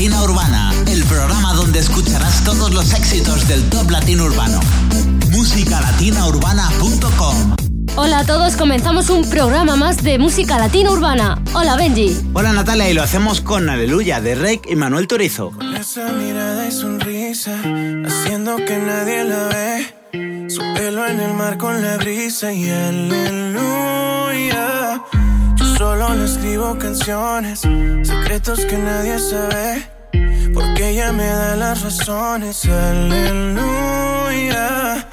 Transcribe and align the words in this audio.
Latina 0.00 0.22
Urbana, 0.22 0.72
el 0.86 1.04
programa 1.04 1.52
donde 1.52 1.78
escucharás 1.78 2.42
todos 2.42 2.72
los 2.72 2.94
éxitos 2.94 3.46
del 3.46 3.68
top 3.68 3.90
latino 3.90 4.24
urbano. 4.24 4.58
musicalatinaurbana.com 5.30 7.56
Hola 7.96 8.20
a 8.20 8.24
todos, 8.24 8.56
comenzamos 8.56 9.10
un 9.10 9.28
programa 9.28 9.76
más 9.76 10.02
de 10.02 10.18
música 10.18 10.58
latina 10.58 10.90
urbana. 10.90 11.44
Hola 11.52 11.76
Benji. 11.76 12.16
Hola 12.32 12.54
Natalia 12.54 12.88
y 12.88 12.94
lo 12.94 13.02
hacemos 13.02 13.42
con 13.42 13.68
Aleluya 13.68 14.22
de 14.22 14.36
Rake 14.36 14.70
y 14.70 14.76
Manuel 14.76 15.06
Turizo. 15.06 15.52
esa 15.78 16.10
mirada 16.12 16.66
y 16.66 16.72
sonrisa, 16.72 17.60
haciendo 18.06 18.56
que 18.56 18.78
nadie 18.78 19.24
la 19.24 19.48
ve. 19.48 19.84
Su 20.48 20.62
pelo 20.72 21.06
en 21.06 21.20
el 21.20 21.34
mar 21.34 21.58
con 21.58 21.82
la 21.82 21.98
brisa 21.98 22.54
y 22.54 22.70
aleluya 22.70 23.42
Solo 25.80 26.12
le 26.14 26.24
escribo 26.26 26.76
canciones, 26.78 27.60
secretos 28.02 28.66
que 28.66 28.76
nadie 28.76 29.18
sabe. 29.18 29.88
Porque 30.52 30.90
ella 30.90 31.10
me 31.10 31.24
da 31.24 31.56
las 31.56 31.80
razones, 31.80 32.66
aleluya. 32.66 33.88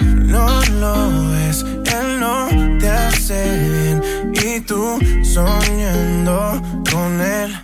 No 0.02 0.62
lo 0.82 1.30
ves, 1.32 1.64
él 1.64 2.20
no 2.20 2.50
te 2.80 2.90
hace 2.90 3.42
bien. 3.70 4.02
Y 4.34 4.60
tú 4.60 5.00
soñando 5.24 6.62
con 6.92 7.22
él. 7.22 7.58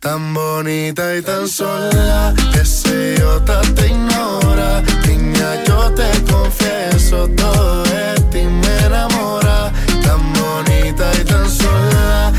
Tan 0.00 0.34
bonita 0.34 1.14
y 1.14 1.22
tan 1.22 1.46
sola, 1.46 2.34
ese 2.60 3.14
idiota 3.14 3.60
te 3.76 3.86
ignora. 3.86 4.82
Niña, 5.06 5.62
yo 5.64 5.92
te 5.92 6.10
confieso 6.28 7.28
todo 7.36 7.84
de 7.84 8.14
ti 8.32 8.42
me 8.42 8.78
enamora. 8.84 9.72
Tan 10.02 10.32
bonita 10.32 11.08
y 11.20 11.24
tan 11.24 11.48
sola 11.48 12.32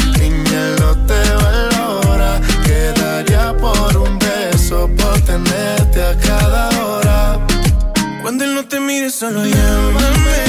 solo 9.09 9.43
llámame. 9.43 10.48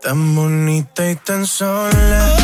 Tan 0.00 0.36
bonita 0.36 1.10
y 1.10 1.16
tan 1.16 1.44
sola, 1.44 2.36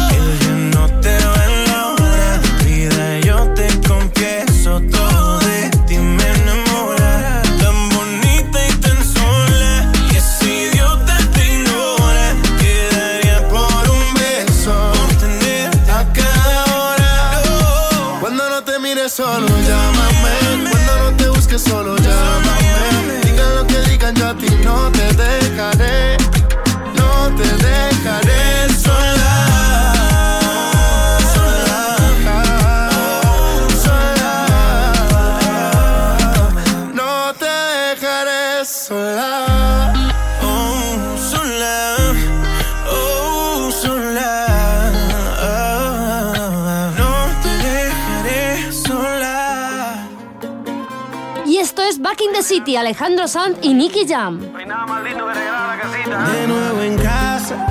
City, 52.44 52.76
Alejandro 52.76 53.26
Sanz 53.26 53.56
y 53.62 53.72
Nicky 53.72 54.06
Jam. 54.06 54.38
No 54.52 54.58
hay 54.58 54.66
nada 54.66 54.86
más 54.86 55.02
lindo 55.02 55.26
que 55.26 55.32
regalar 55.34 55.76
la 55.76 55.82
casita. 55.82 56.28
De 56.30 56.46
nuevo 56.46 56.82
en 56.82 56.98
casa, 56.98 57.66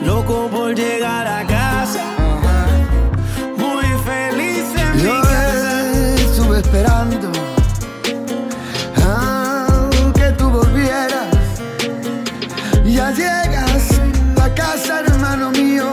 loco 0.02 0.48
por 0.48 0.74
llegar 0.74 1.26
a 1.26 1.46
casa. 1.46 2.02
Muy 3.58 3.84
feliz 4.04 4.64
en 4.74 4.98
Yo 5.00 5.14
mi 5.14 5.20
casa. 5.20 6.14
estuve 6.16 6.58
esperando 6.60 7.30
que 10.14 10.32
tú 10.38 10.48
volvieras. 10.50 11.28
Ya 12.86 13.10
llegas 13.10 14.00
a 14.42 14.54
casa, 14.54 15.00
hermano 15.00 15.50
mío. 15.50 15.84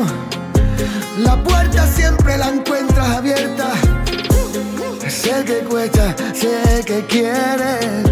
La 1.17 1.35
puerta 1.44 1.85
siempre 1.88 2.38
la 2.38 2.49
encuentras 2.49 3.09
abierta. 3.09 3.67
Sé 5.17 5.44
que 5.45 5.59
cuesta, 5.67 6.16
sé 6.31 6.83
que 6.85 7.03
quieres. 7.07 8.03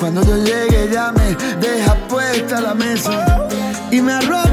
Cuando 0.00 0.22
yo 0.22 0.36
llegue 0.38 0.88
ya 0.90 1.12
me 1.12 1.36
dejas 1.60 1.96
puesta 2.08 2.58
la 2.62 2.74
mesa 2.74 3.46
y 3.90 4.00
me 4.00 4.14
arropas 4.14 4.43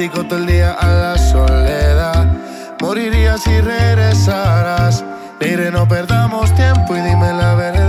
digo 0.00 0.24
todo 0.24 0.38
el 0.38 0.46
día 0.46 0.72
a 0.72 0.94
la 0.94 1.18
soledad. 1.18 2.26
Moriría 2.80 3.36
si 3.36 3.60
regresaras. 3.60 5.04
Mire, 5.40 5.70
no 5.70 5.86
perdamos 5.86 6.54
tiempo 6.54 6.96
y 6.96 7.00
dime 7.02 7.30
la 7.34 7.54
verdad. 7.54 7.79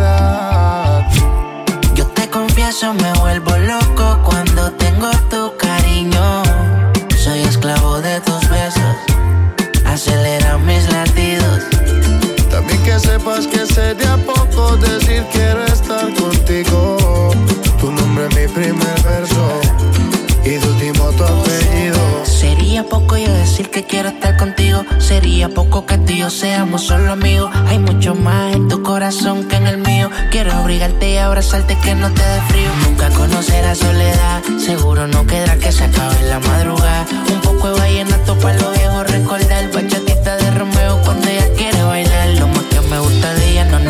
Quiero 23.83 24.09
estar 24.09 24.37
contigo. 24.37 24.83
Sería 24.99 25.49
poco 25.49 25.85
que 25.85 25.97
tú 25.97 26.13
y 26.13 26.17
yo 26.19 26.29
seamos 26.29 26.83
solo 26.83 27.11
amigos. 27.11 27.51
Hay 27.67 27.79
mucho 27.79 28.15
más 28.15 28.55
en 28.55 28.67
tu 28.67 28.81
corazón 28.83 29.47
que 29.47 29.55
en 29.55 29.67
el 29.67 29.77
mío. 29.77 30.09
Quiero 30.31 30.51
abrigarte 30.53 31.11
y 31.11 31.17
abrazarte 31.17 31.77
que 31.83 31.95
no 31.95 32.09
te 32.11 32.21
dé 32.21 32.41
frío. 32.49 32.69
Nunca 32.85 33.09
conocerás 33.09 33.77
soledad. 33.77 34.43
Seguro 34.59 35.07
no 35.07 35.25
quedará 35.25 35.57
que 35.57 35.71
se 35.71 35.85
acabe 35.85 36.21
la 36.23 36.39
madrugada. 36.39 37.05
Un 37.33 37.41
poco 37.41 37.71
de 37.71 37.79
vallenato 37.79 38.37
para 38.39 38.59
los 38.59 38.77
viejos 38.77 39.11
recordar. 39.11 39.69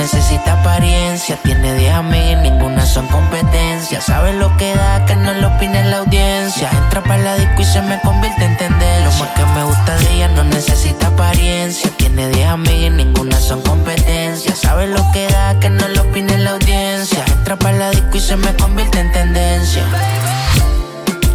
Necesita 0.02 0.54
apariencia. 0.54 1.38
Tiene 1.44 1.76
10 1.76 1.94
amigas, 1.94 2.42
ninguna 2.42 2.86
son 2.88 3.06
competencia. 3.08 4.02
Sabe 4.02 4.34
lo 4.34 4.56
que 4.58 4.74
da, 4.74 5.06
que 5.06 5.16
no 5.16 5.32
lo 5.34 5.50
opine 5.50 5.84
la 5.86 6.00
audiencia. 6.00 6.70
Entra 6.72 7.04
para 7.04 7.22
la 7.22 7.36
disco 7.36 7.62
y 7.62 7.66
se 7.66 7.82
me 7.84 8.02
convierte 8.02 8.46
en 8.46 8.58
tendencia. 8.58 9.06
Lo 9.06 9.12
más 9.20 9.30
que 9.36 9.46
me 9.46 9.64
gusta 9.64 9.96
de 9.98 10.14
ella 10.16 10.28
no 10.30 10.44
necesita 10.44 11.08
apariencia. 11.08 11.92
Tiene 11.98 12.30
10 12.30 12.48
amigas, 12.48 12.94
ninguna 12.94 13.40
son 13.40 13.62
competencia. 13.62 14.56
Sabe 14.56 14.88
lo 14.88 15.04
que 15.14 15.28
da, 15.28 15.60
que 15.60 15.70
no 15.70 15.88
lo 15.88 16.02
opine 16.02 16.36
la 16.40 16.52
audiencia. 16.52 17.24
Entra 17.28 17.56
para 17.58 17.78
la 17.78 17.92
disco 17.92 18.18
y 18.18 18.22
se 18.22 18.36
me 18.38 18.56
convierte 18.56 19.00
en 19.00 19.12
tendencia. 19.12 19.84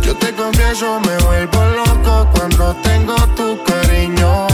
Yo 0.02 0.16
te 0.16 0.32
confieso, 0.34 1.00
me 1.00 1.16
vuelvo 1.24 1.64
loco 1.64 2.28
cuando 2.34 2.74
tengo 2.82 3.14
tu 3.36 3.62
cariño. 3.62 4.48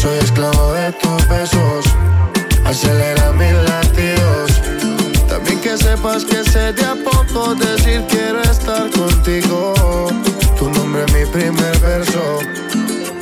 Soy 0.00 0.18
esclavo 0.18 0.72
de 0.72 0.92
tus 0.92 1.28
besos, 1.28 1.84
acelera. 2.64 3.17
También 5.88 6.26
que 6.26 6.44
sepas 6.44 6.44
que 6.44 6.50
sería 6.50 6.94
poco 7.02 7.54
decir 7.54 8.04
quiero 8.08 8.42
estar 8.42 8.90
contigo. 8.90 9.72
Tu 10.58 10.68
nombre 10.70 11.04
es 11.06 11.14
mi 11.14 11.24
primer 11.32 11.78
verso 11.78 12.40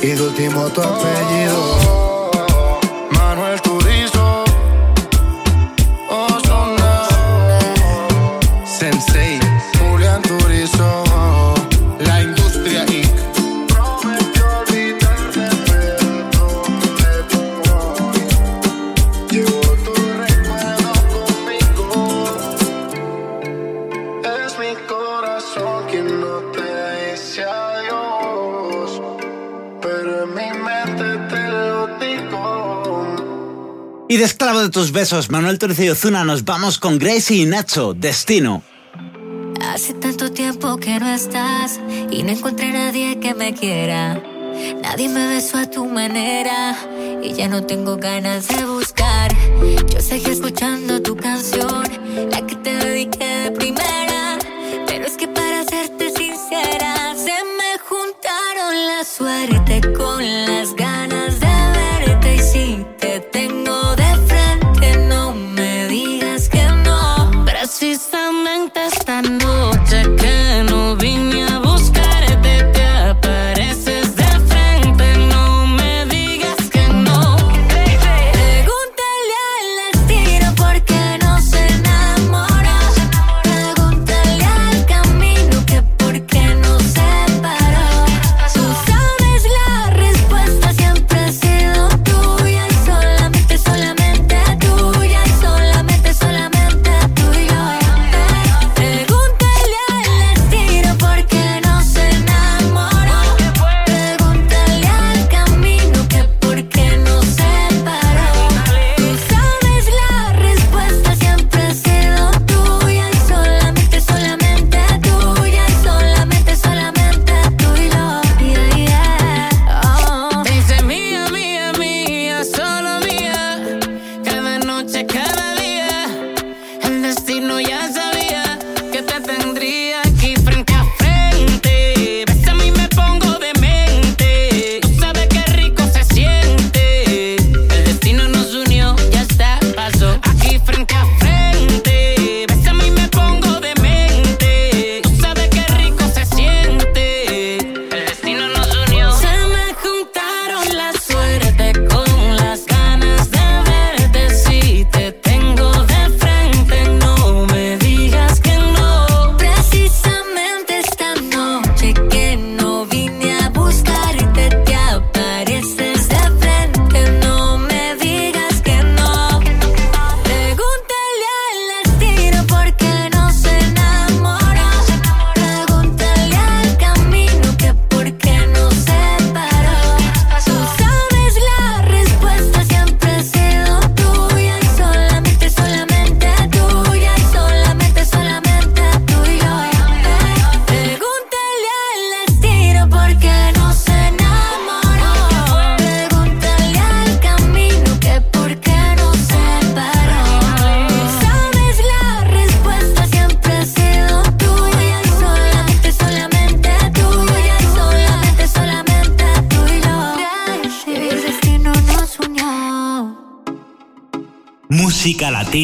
y 0.01 0.07
de 0.07 0.21
último 0.21 0.67
tu 0.69 0.81
apellido. 0.81 2.26
Y 34.17 34.19
de 34.19 34.25
esclavo 34.25 34.61
de 34.61 34.69
tus 34.69 34.91
besos, 34.91 35.29
Manuel 35.29 35.59
Turizo 35.59 35.83
y 35.83 35.89
Ozuna, 35.89 36.23
nos 36.23 36.43
vamos 36.43 36.79
con 36.79 36.97
Gracie 36.97 37.37
y 37.37 37.45
Nacho, 37.45 37.93
Destino. 37.93 38.63
Hace 39.61 39.93
tanto 39.93 40.31
tiempo 40.31 40.77
que 40.77 40.99
no 40.99 41.07
estás 41.07 41.79
y 42.09 42.23
no 42.23 42.31
encontré 42.31 42.71
nadie 42.71 43.19
que 43.19 43.35
me 43.35 43.53
quiera. 43.53 44.19
Nadie 44.81 45.07
me 45.07 45.27
besó 45.27 45.59
a 45.59 45.69
tu 45.69 45.85
manera 45.85 46.75
y 47.21 47.31
ya 47.33 47.47
no 47.47 47.61
tengo 47.61 47.97
ganas 47.97 48.47
de 48.47 48.65
buscar. 48.65 49.31
Yo 49.93 50.01
seguí 50.01 50.31
escuchando 50.31 50.99
tu 50.99 51.15
canción, 51.15 51.83
la 52.31 52.41
que 52.41 52.55
te 52.55 52.75
dediqué 52.75 53.23
de 53.23 53.51
primera. 53.51 54.39
Pero 54.87 55.05
es 55.05 55.15
que 55.15 55.27
para 55.27 55.63
serte 55.63 56.09
sincera, 56.09 57.13
se 57.13 57.35
me 57.59 57.77
juntaron 57.87 58.87
las 58.87 59.09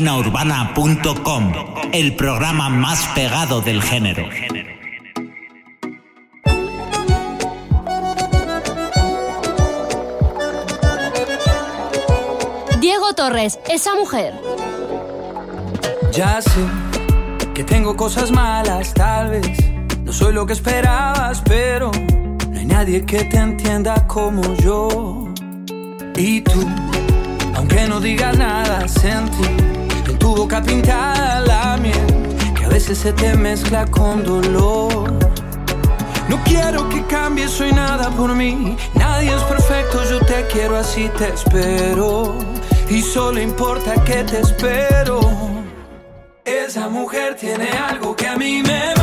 musicalatinaurbana.com, 0.01 1.53
el 1.91 2.15
programa 2.15 2.69
más 2.69 3.05
pegado 3.13 3.61
del 3.61 3.81
género. 3.81 4.27
Diego 12.79 13.13
Torres, 13.13 13.59
esa 13.69 13.95
mujer. 13.95 14.33
Ya 16.11 16.41
sé 16.41 16.51
que 17.53 17.63
tengo 17.63 17.95
cosas 17.95 18.31
malas, 18.31 18.93
tal 18.93 19.29
vez. 19.29 19.57
No 20.03 20.11
soy 20.11 20.33
lo 20.33 20.45
que 20.45 20.53
esperabas, 20.53 21.41
pero 21.41 21.91
no 22.49 22.59
hay 22.59 22.65
nadie 22.65 23.05
que 23.05 23.23
te 23.25 23.37
entienda 23.37 24.07
como 24.07 24.41
yo. 24.55 25.29
Y 26.15 26.41
tú, 26.41 26.67
aunque 27.55 27.87
no 27.87 27.99
digas 27.99 28.37
nada, 28.37 28.87
sentí 28.87 29.82
tu 30.23 30.33
boca 30.33 30.61
pintada 30.61 31.41
la 31.41 31.75
miel, 31.75 32.07
que 32.55 32.63
a 32.63 32.69
veces 32.69 32.97
se 32.97 33.11
te 33.11 33.35
mezcla 33.35 33.85
con 33.87 34.23
dolor. 34.23 35.11
No 36.29 36.37
quiero 36.45 36.87
que 36.87 37.03
cambies, 37.07 37.51
soy 37.51 37.73
nada 37.73 38.09
por 38.11 38.33
mí. 38.33 38.77
Nadie 38.93 39.35
es 39.35 39.43
perfecto, 39.43 40.01
yo 40.09 40.19
te 40.21 40.47
quiero 40.47 40.77
así, 40.77 41.09
te 41.17 41.27
espero. 41.27 42.37
Y 42.89 43.01
solo 43.01 43.41
importa 43.41 44.01
que 44.05 44.23
te 44.23 44.39
espero. 44.39 45.19
Esa 46.45 46.87
mujer 46.87 47.35
tiene 47.35 47.69
algo 47.89 48.15
que 48.15 48.27
a 48.27 48.37
mí 48.37 48.61
me 48.63 48.79
mata. 48.95 49.02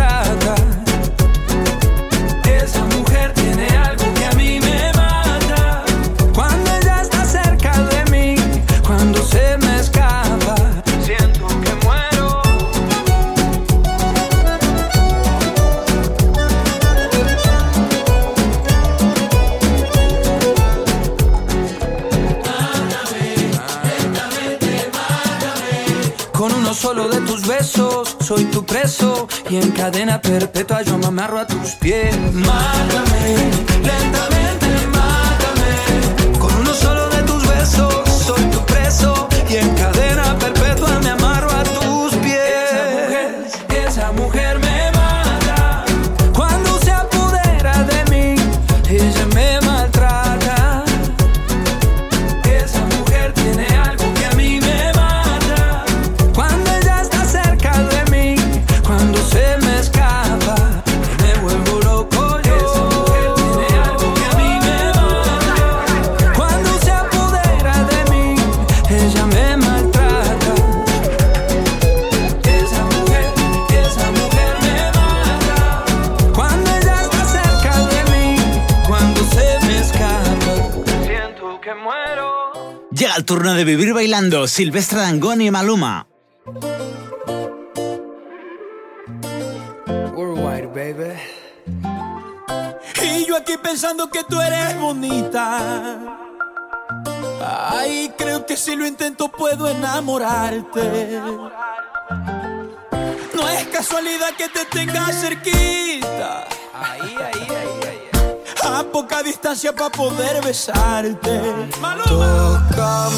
Uno 26.49 26.73
solo 26.73 27.07
de 27.07 27.19
tus 27.21 27.45
besos 27.45 28.17
soy 28.19 28.45
tu 28.45 28.65
preso 28.65 29.27
y 29.47 29.57
en 29.57 29.69
cadena 29.71 30.19
perpetua 30.19 30.81
yo 30.81 30.97
me 30.97 31.05
amarro 31.05 31.37
a 31.37 31.45
tus 31.45 31.75
pies. 31.75 32.15
Mátame, 32.33 33.35
lentamente, 33.83 34.67
mátame. 34.87 36.39
Con 36.39 36.55
uno 36.55 36.73
solo 36.73 37.09
de 37.09 37.21
tus 37.23 37.47
besos 37.47 37.93
soy 38.25 38.41
tu 38.45 38.59
preso 38.65 39.27
y 39.49 39.57
en 39.57 39.69
cadena 39.75 40.00
turno 83.31 83.53
de 83.53 83.63
vivir 83.63 83.93
bailando 83.93 84.45
Silvestre 84.45 84.99
Dangón 84.99 85.39
y 85.39 85.49
Maluma. 85.49 86.05
baby. 90.75 91.13
Y 93.01 93.25
yo 93.25 93.37
aquí 93.37 93.55
pensando 93.55 94.09
que 94.09 94.25
tú 94.25 94.41
eres 94.41 94.77
bonita. 94.77 95.97
Ay, 97.69 98.11
creo 98.17 98.45
que 98.45 98.57
si 98.57 98.75
lo 98.75 98.85
intento 98.85 99.29
puedo 99.29 99.69
enamorarte. 99.69 101.21
No 103.33 103.47
es 103.47 103.65
casualidad 103.67 104.31
que 104.37 104.49
te 104.49 104.65
tenga 104.65 105.05
cerquita. 105.13 106.49
Ahí, 106.73 107.15
ahí, 107.15 107.47
ahí, 107.49 107.87
ahí 107.87 107.90
a 108.79 108.83
poca 108.83 109.21
distancia 109.23 109.73
para 109.73 109.89
poder 109.89 110.41
besarte. 110.43 111.41
Tócame, 112.07 113.15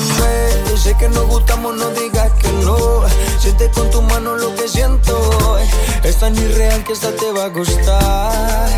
sé 0.77 0.95
que 0.97 1.09
nos 1.09 1.27
gustamos, 1.27 1.75
no 1.75 1.89
digas 1.89 2.31
que 2.39 2.51
no. 2.63 3.03
Siente 3.39 3.69
con 3.71 3.89
tu 3.91 4.01
mano 4.01 4.35
lo 4.35 4.55
que 4.55 4.67
siento. 4.67 5.57
Es 6.03 6.17
tan 6.17 6.35
irreal 6.35 6.83
que 6.83 6.93
esta 6.93 7.11
te 7.11 7.31
va 7.31 7.45
a 7.45 7.49
gustar. 7.49 8.69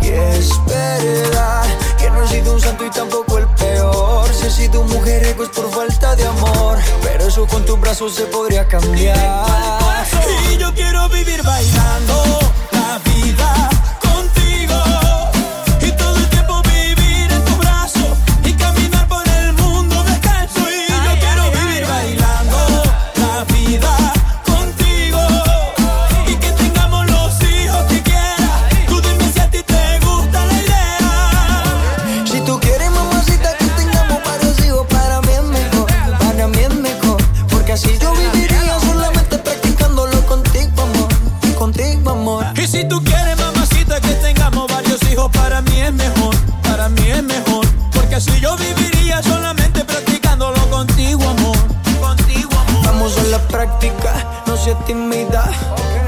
Y 0.00 0.08
es 0.08 0.50
verdad 0.66 1.64
que 1.98 2.10
no 2.10 2.22
he 2.22 2.28
sido 2.28 2.54
un 2.54 2.60
santo 2.60 2.84
y 2.84 2.90
tampoco 2.90 3.38
el 3.38 3.46
peor. 3.48 4.26
Si 4.32 4.46
he 4.46 4.50
sido 4.50 4.80
un 4.80 4.90
mujeriego 4.90 5.44
es 5.44 5.50
por 5.50 5.70
falta 5.70 6.16
de 6.16 6.26
amor. 6.26 6.78
Pero 7.02 7.24
eso 7.24 7.46
con 7.46 7.64
tus 7.64 7.80
brazos 7.80 8.14
se 8.14 8.24
podría 8.26 8.66
cambiar. 8.66 9.16
Y 10.50 10.56
yo 10.56 10.72
quiero 10.74 11.08
vivir 11.08 11.42
bailando 11.42 12.43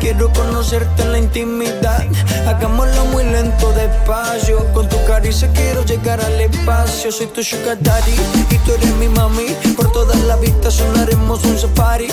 Quiero 0.06 0.32
conocerte 0.32 1.02
en 1.02 1.12
la 1.12 1.18
intimidad. 1.18 2.06
Hagámoslo 2.46 3.06
muy 3.06 3.24
lento, 3.24 3.72
despacio. 3.72 4.64
Con 4.72 4.88
tu 4.88 5.04
caricia 5.04 5.50
quiero 5.52 5.84
llegar 5.84 6.20
al 6.20 6.40
espacio. 6.40 7.10
Soy 7.10 7.26
tu 7.26 7.42
sugar 7.42 7.76
daddy 7.80 8.12
y 8.50 8.58
tú 8.58 8.72
eres 8.72 8.94
mi 8.96 9.08
mami. 9.08 9.48
Por 9.76 9.90
todas 9.90 10.16
las 10.20 10.40
vistas 10.40 10.74
sonaremos 10.74 11.44
un 11.44 11.58
safari. 11.58 12.06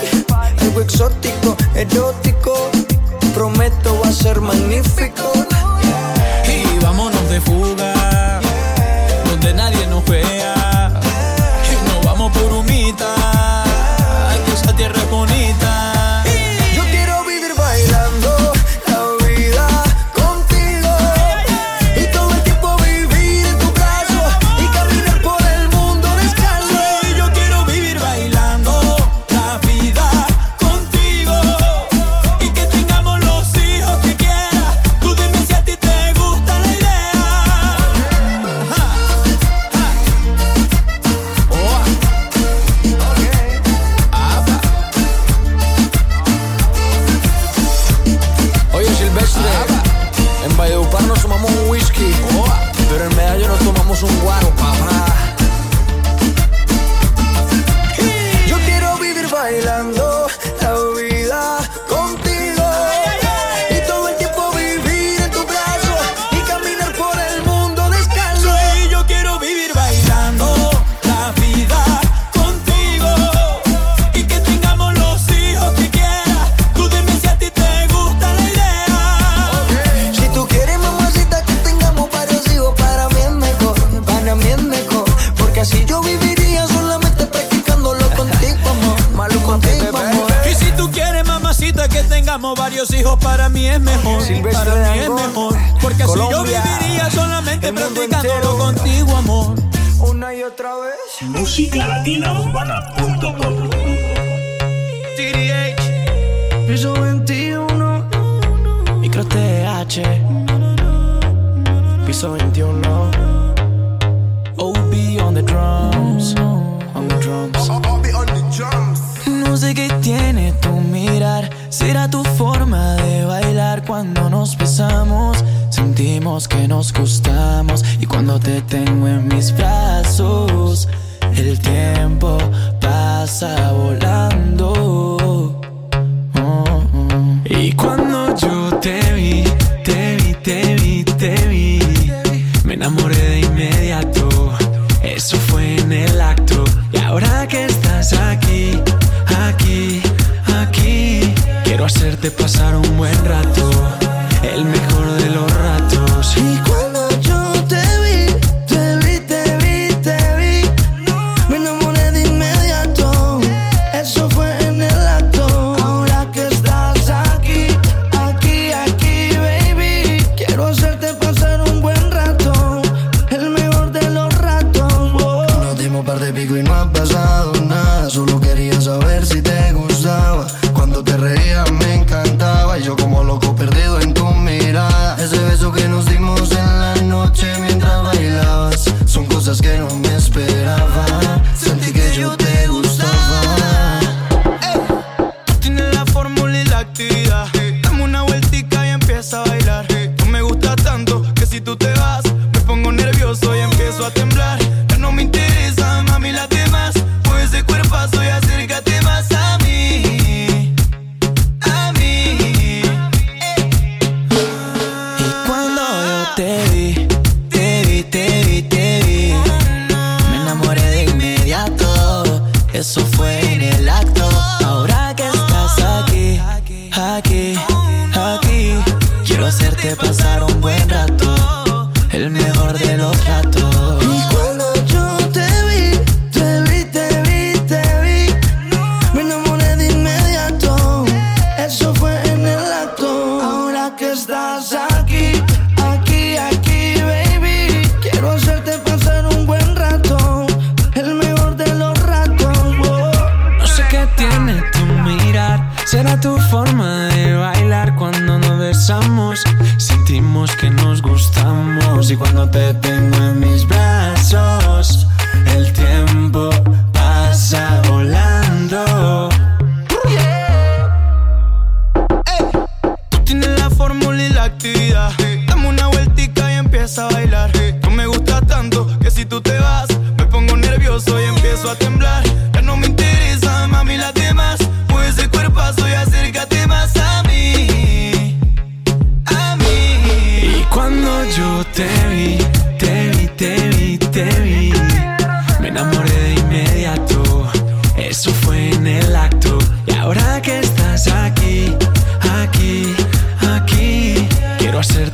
Algo 0.60 0.82
exótico, 0.82 1.56
erótico. 1.76 2.72
Prometo 3.36 4.00
va 4.04 4.10
a 4.10 4.12
ser 4.12 4.42
magnífico. 4.42 5.32
Y 6.48 6.84
vámonos 6.84 7.30
de 7.30 7.42
fuga, 7.42 8.42
donde 9.30 9.54
nadie 9.54 9.86
nos 9.86 10.04
vea. 10.06 10.83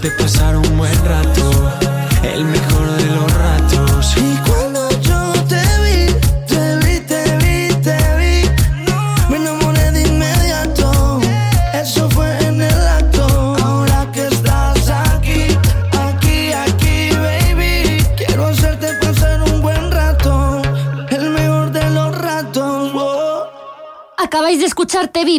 de 0.09 0.23
pasar 0.23 0.55
un 0.57 0.77
buen 0.77 1.05
rato. 1.05 1.38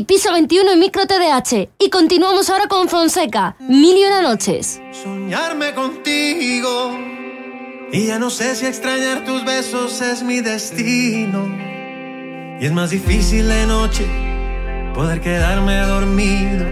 piso 0.04 0.32
21 0.32 0.72
y 0.72 0.76
micro 0.76 1.06
TDH. 1.06 1.70
Y 1.78 1.90
continuamos 1.90 2.50
ahora 2.50 2.66
con 2.68 2.88
Fonseca, 2.88 3.56
Mil 3.60 3.96
y 3.96 4.04
una 4.04 4.22
noches. 4.22 4.80
Soñarme 4.92 5.74
contigo. 5.74 6.98
Y 7.92 8.06
ya 8.06 8.18
no 8.18 8.30
sé 8.30 8.54
si 8.54 8.66
extrañar 8.66 9.24
tus 9.24 9.44
besos 9.44 10.00
es 10.00 10.22
mi 10.22 10.40
destino. 10.40 11.46
Y 12.60 12.66
es 12.66 12.72
más 12.72 12.90
difícil 12.90 13.48
de 13.48 13.66
noche 13.66 14.06
poder 14.94 15.20
quedarme 15.20 15.76
dormido. 15.80 16.66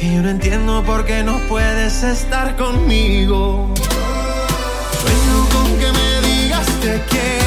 Y 0.00 0.14
yo 0.14 0.22
no 0.22 0.30
entiendo 0.30 0.82
por 0.84 1.04
qué 1.04 1.22
no 1.22 1.38
puedes 1.48 2.02
estar 2.02 2.56
conmigo. 2.56 3.72
Sueño 5.00 5.48
con 5.52 5.78
que 5.78 5.92
me 5.92 6.28
digas 6.28 6.66
que 6.82 7.00
quiero 7.10 7.39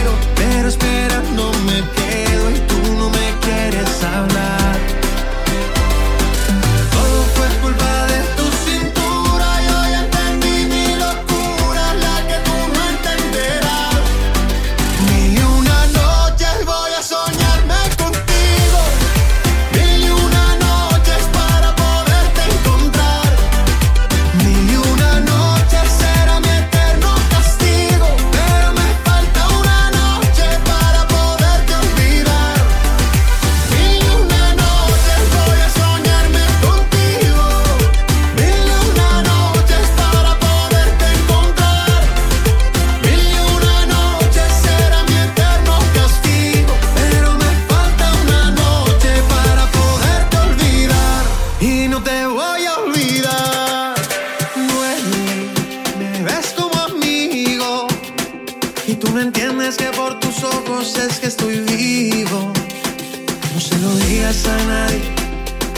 digas 64.34 64.48
a 64.48 64.66
nadie 64.66 65.02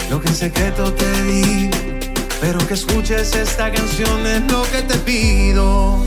lo 0.09 0.21
que 0.21 0.27
en 0.29 0.35
secreto 0.35 0.93
te 0.93 1.23
di, 1.23 1.69
pero 2.39 2.59
que 2.67 2.75
escuches 2.75 3.35
esta 3.35 3.71
canción 3.71 4.25
es 4.25 4.51
lo 4.51 4.61
que 4.63 4.81
te 4.83 4.95
pido. 4.99 5.97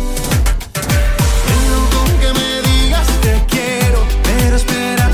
Vengo 1.49 1.81
con 1.93 2.09
que 2.21 2.33
me 2.41 2.63
digas 2.71 3.07
te 3.21 3.45
quiero, 3.51 4.05
pero 4.23 4.57
espera. 4.57 5.08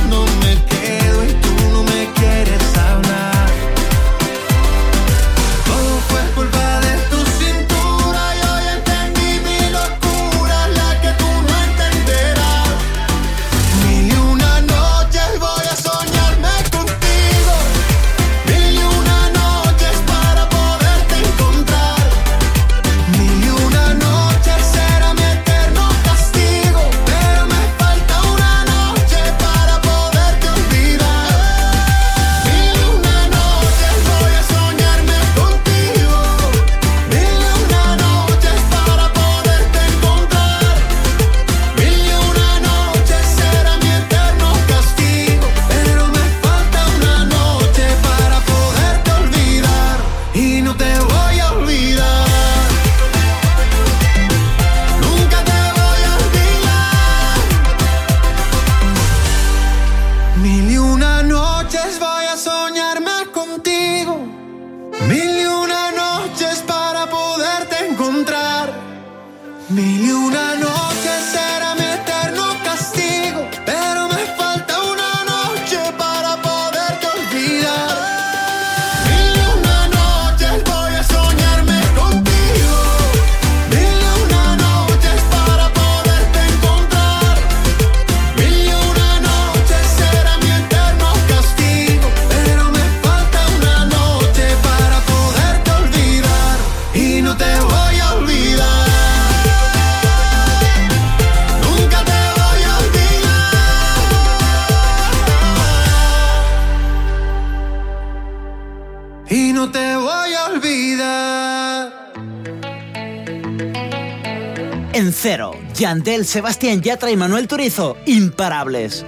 Yandel, 115.74 116.24
Sebastián 116.24 116.82
Yatra 116.82 117.10
y 117.10 117.16
Manuel 117.16 117.48
Turizo, 117.48 117.96
imparables. 118.06 119.04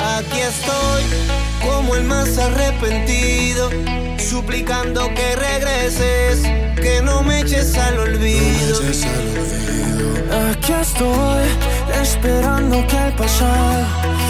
Aquí 0.00 0.40
estoy, 0.40 1.02
como 1.66 1.94
el 1.94 2.04
más 2.04 2.38
arrepentido, 2.38 3.70
suplicando 4.18 5.12
que 5.14 5.36
regreses, 5.36 6.40
que 6.76 7.02
no 7.04 7.22
me 7.22 7.40
eches 7.40 7.76
al 7.76 7.98
olvido. 7.98 8.80
Aquí 10.50 10.72
estoy, 10.72 11.44
esperando 12.02 12.86
que 12.86 12.96
el 12.96 13.12
pasado 13.12 13.86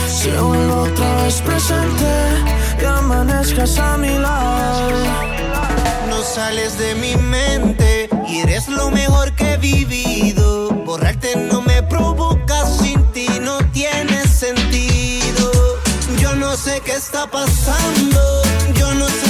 se 0.09 0.41
vuelva 0.41 0.83
otra 0.83 1.23
vez 1.23 1.41
presente 1.43 2.13
y 2.83 2.85
amanezcas 2.85 3.79
a 3.79 3.97
mi 3.97 4.19
lado. 4.19 4.91
No 6.09 6.21
sales 6.23 6.77
de 6.79 6.95
mi 6.97 7.17
mente 7.17 7.88
eres 8.41 8.69
lo 8.69 8.91
mejor 8.91 9.33
que 9.35 9.55
he 9.55 9.57
vivido. 9.57 10.71
Borrarte 10.71 11.37
no 11.37 11.61
me 11.63 11.83
provoca, 11.83 12.67
sin 12.67 13.05
ti 13.13 13.29
no 13.41 13.59
tiene 13.73 14.27
sentido. 14.27 15.51
Yo 16.19 16.35
no 16.35 16.57
sé 16.57 16.81
qué 16.85 16.93
está 16.93 17.27
pasando, 17.31 18.43
yo 18.75 18.95
no 18.95 19.07
sé 19.09 19.28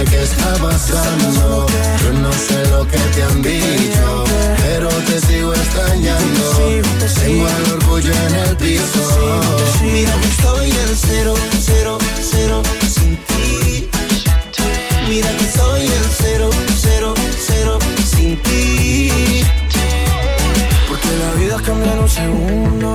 sé 0.00 0.10
qué 0.10 0.22
está 0.22 0.54
pasando, 0.54 1.66
yo 2.02 2.12
no 2.20 2.32
sé 2.32 2.66
lo 2.70 2.86
que 2.86 2.98
te 2.98 3.22
han 3.22 3.42
dicho, 3.42 4.24
pero 4.62 4.88
te 4.88 5.20
sigo 5.20 5.52
extrañando. 5.52 6.82
Tengo 7.20 7.48
el 7.48 7.72
orgullo 7.72 8.12
en 8.12 8.34
el 8.34 8.56
piso. 8.56 9.40
Mira 9.82 10.12
que 10.20 10.28
estoy 10.28 10.70
en 10.70 10.96
cero, 10.96 11.34
cero, 11.60 11.98
cero 12.30 12.62
sin 12.94 13.16
ti. 13.16 13.88
Mira 15.08 15.30
que 15.36 15.44
estoy 15.44 15.82
en 15.82 16.04
cero, 16.22 16.50
cero, 16.80 17.14
cero 17.46 17.78
sin 18.04 18.36
ti. 18.42 19.10
Porque 20.88 21.08
la 21.22 21.40
vida 21.40 21.56
cambia 21.64 21.92
en 21.92 21.98
un 21.98 22.08
segundo, 22.08 22.94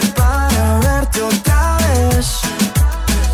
otra 1.21 1.77
vez? 1.77 2.39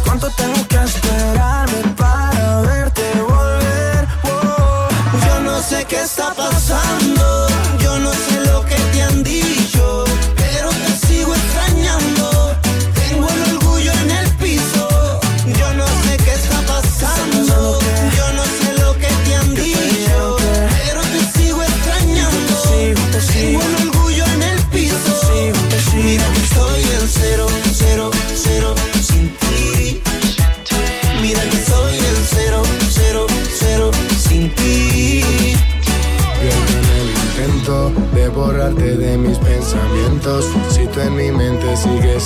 ¿Cuánto 0.03 0.29
tengo 0.31 0.67
que 0.67 0.77
esperarme 0.77 1.81
para 1.95 2.61
verte 2.61 3.03
volver? 3.21 4.07
Oh. 4.23 4.87
Yo 5.27 5.39
no 5.41 5.61
sé 5.61 5.85
qué 5.85 6.01
está 6.01 6.33
pasando, 6.33 7.47
yo 7.79 7.99
no 7.99 8.11
sé 8.13 8.36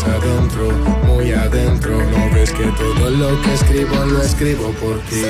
adentro, 0.04 0.72
muy 1.06 1.32
adentro, 1.32 1.92
no 1.92 2.34
ves 2.34 2.52
que 2.52 2.66
todo 2.78 3.10
lo 3.10 3.42
que 3.42 3.54
escribo 3.54 3.96
lo 4.06 4.22
escribo 4.22 4.72
por 4.74 5.00
ti. 5.02 5.26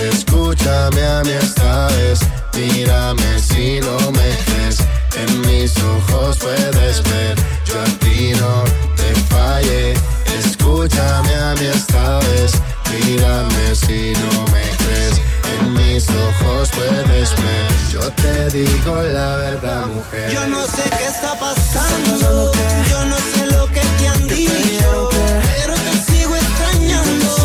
Escúchame 0.00 1.02
a 1.02 1.22
mí 1.22 1.30
esta 1.30 1.88
vez, 1.88 2.20
mírame 2.54 3.38
si 3.38 3.80
no 3.80 3.96
me 4.12 4.30
crees. 4.46 4.78
En 5.16 5.40
mis 5.42 5.74
ojos 5.82 6.38
puedes 6.38 7.02
ver, 7.02 7.36
yo 7.64 7.80
a 7.80 7.84
ti 7.98 8.32
no 8.40 8.64
te 8.96 9.14
fallé. 9.28 9.94
Escúchame 10.38 11.34
a 11.34 11.54
mí 11.54 11.66
esta 11.66 12.18
vez, 12.20 12.52
mírame 12.90 13.74
si 13.74 14.12
no 14.12 14.44
me 14.52 14.62
crees. 14.78 15.20
En 15.52 15.72
mis 15.74 16.08
ojos 16.08 16.70
puedes 16.70 17.30
ver, 17.42 17.66
yo 17.92 18.00
te 18.12 18.50
digo 18.50 19.02
la 19.02 19.36
verdad, 19.36 19.86
mujer. 19.86 20.30
Yo 20.32 20.46
no 20.48 20.64
sé 20.66 20.82
qué 20.98 21.06
está 21.06 21.38
pasando, 21.38 22.52
yo 22.90 23.04
no 23.04 23.16
sé 23.16 23.46
lo 23.46 23.66
que 23.66 23.80
te 23.80 24.08
han 24.08 24.26
dicho, 24.28 25.08
pero 25.10 25.74
te 25.74 26.12
sigo 26.12 26.36
extrañando. 26.36 27.36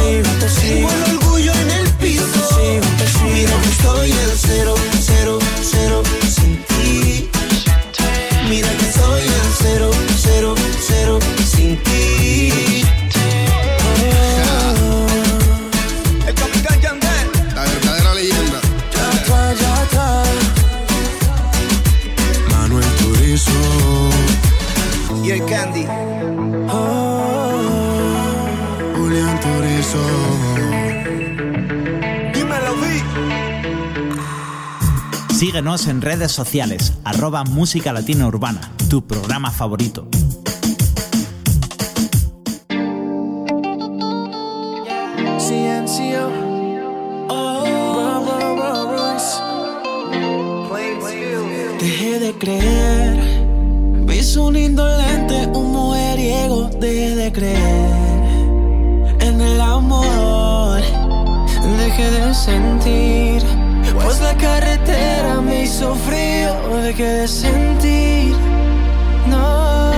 Tengo 0.61 0.89
el 0.89 1.15
orgullo 1.15 1.51
en 1.53 1.71
el 1.71 1.89
piso. 1.93 2.59
Mira 3.23 3.61
que 3.61 3.69
estoy 3.69 4.11
en 4.11 4.17
cero, 4.17 4.35
cero, 4.47 4.74
en 35.87 36.01
redes 36.01 36.31
sociales, 36.31 36.93
arroba 37.03 37.43
Música 37.43 37.93
Latina 37.93 38.27
Urbana, 38.27 38.71
tu 38.89 39.05
programa 39.05 39.51
favorito. 39.51 40.07
sentir. 67.27 68.35
No. 69.27 69.91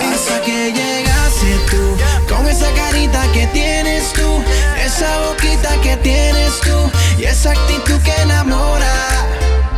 Hasta 0.00 0.40
que 0.44 0.72
llegaste 0.72 1.56
tú, 1.70 2.34
con 2.34 2.46
esa 2.46 2.70
carita 2.72 3.20
que 3.32 3.46
tienes 3.48 4.12
tú, 4.12 4.42
esa 4.84 5.18
boquita 5.26 5.80
que 5.82 5.96
tienes 5.98 6.60
tú 6.60 6.90
y 7.18 7.24
esa 7.24 7.50
actitud 7.50 8.00
que 8.02 8.14
enamora. 8.22 8.94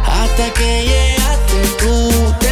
Hasta 0.06 0.52
que 0.54 0.84
llegaste 0.84 1.68
tú 1.78 2.43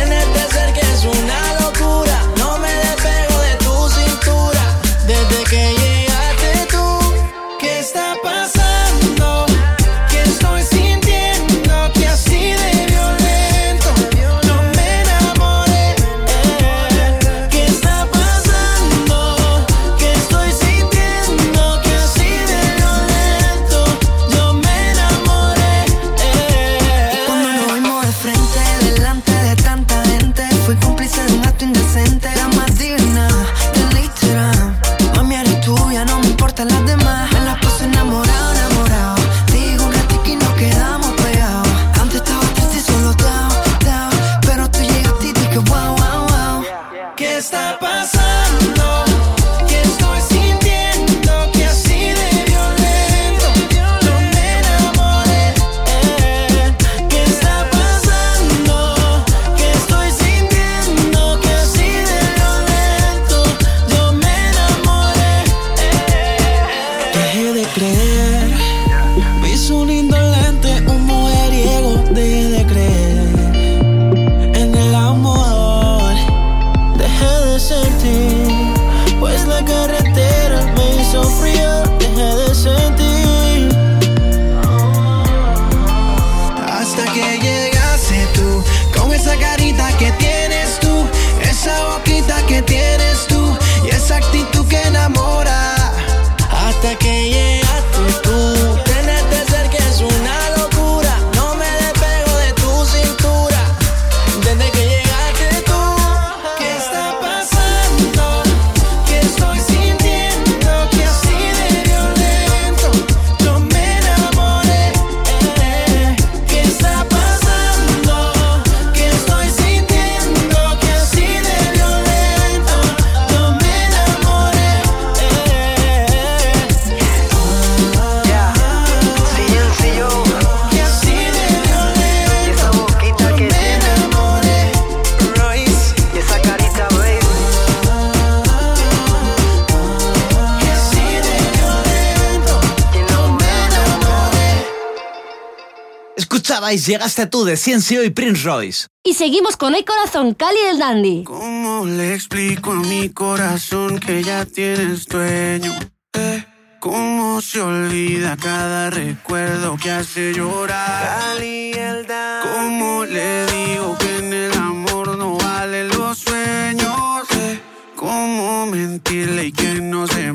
Vice 146.73 146.91
llegaste 146.91 147.27
tú 147.27 147.45
de 147.45 147.59
Ciencio 147.59 148.03
y 148.03 148.09
Prince 148.09 148.45
Royce. 148.45 148.87
Y 149.05 149.13
seguimos 149.13 149.59
con 149.59 149.75
El 149.75 149.85
Corazón, 149.85 150.33
Cali 150.33 150.59
del 150.69 150.79
Dandy. 150.79 151.25
¿Cómo 151.25 151.85
le 151.85 152.15
explico 152.15 152.73
a 152.73 152.77
mi 152.77 153.11
corazón 153.11 154.01
que 154.01 154.23
ya 154.23 154.47
tienes 154.47 155.07
dueño? 155.07 155.75
Eh, 156.15 156.45
¿Cómo 156.81 157.43
se 157.43 157.61
olvida 157.61 158.39
cada 158.39 158.89
recuerdo 158.89 159.77
que 159.77 159.91
hace 159.91 160.33
llorar? 160.33 161.35
Cali 161.35 161.73
el 161.73 162.07
Dandy. 162.07 162.49
¿Cómo 162.49 163.05
le 163.05 163.47
digo 163.47 163.99
que 163.99 164.17
en 164.17 164.33
el 164.33 164.53
amor 164.55 165.19
no 165.19 165.37
valen 165.37 165.89
los 165.89 166.21
sueños? 166.21 167.27
Eh, 167.37 167.61
¿Cómo 167.97 168.65
mentirle 168.65 169.47
y 169.47 169.53
que 169.53 169.75
no 169.75 170.07
se 170.07 170.33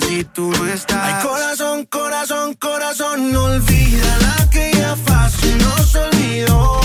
si 0.00 0.24
tú 0.24 0.50
no 0.50 0.66
estás? 0.66 0.98
Ay, 1.02 1.22
corazón, 1.22 1.84
corazón, 1.84 2.54
corazón, 2.54 3.30
no 3.30 3.44
olvida 3.44 4.18
la 4.20 4.50
que 4.50 4.72
ya 4.72 4.96
fácil 4.96 5.58
nos 5.58 5.94
olvidó. 5.94 6.80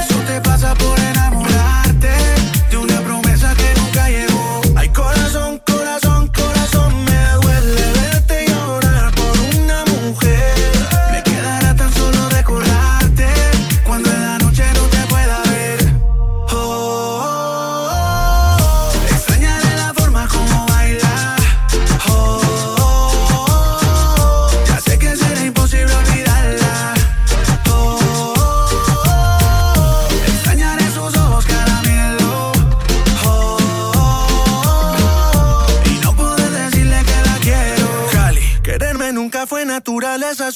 Eso 0.00 0.18
te 0.26 0.40
pasa 0.40 0.74
por 0.74 0.98
enamorar. 0.98 1.53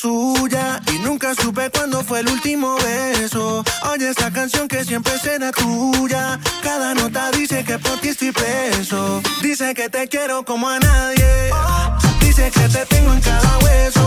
y 0.04 0.98
nunca 1.00 1.34
supe 1.34 1.70
cuándo 1.70 2.04
fue 2.04 2.20
el 2.20 2.28
último 2.28 2.76
beso. 2.76 3.64
Oye 3.90 4.10
esta 4.10 4.30
canción 4.30 4.68
que 4.68 4.84
siempre 4.84 5.18
será 5.18 5.50
tuya. 5.50 6.38
Cada 6.62 6.94
nota 6.94 7.32
dice 7.32 7.64
que 7.64 7.78
por 7.80 7.98
ti 7.98 8.10
estoy 8.10 8.30
preso. 8.30 9.20
Dice 9.42 9.74
que 9.74 9.88
te 9.88 10.06
quiero 10.06 10.44
como 10.44 10.68
a 10.68 10.78
nadie. 10.78 11.50
Dice 12.20 12.48
que 12.52 12.68
te 12.68 12.86
tengo 12.86 13.12
en 13.12 13.20
cada 13.20 13.58
hueso 13.58 13.97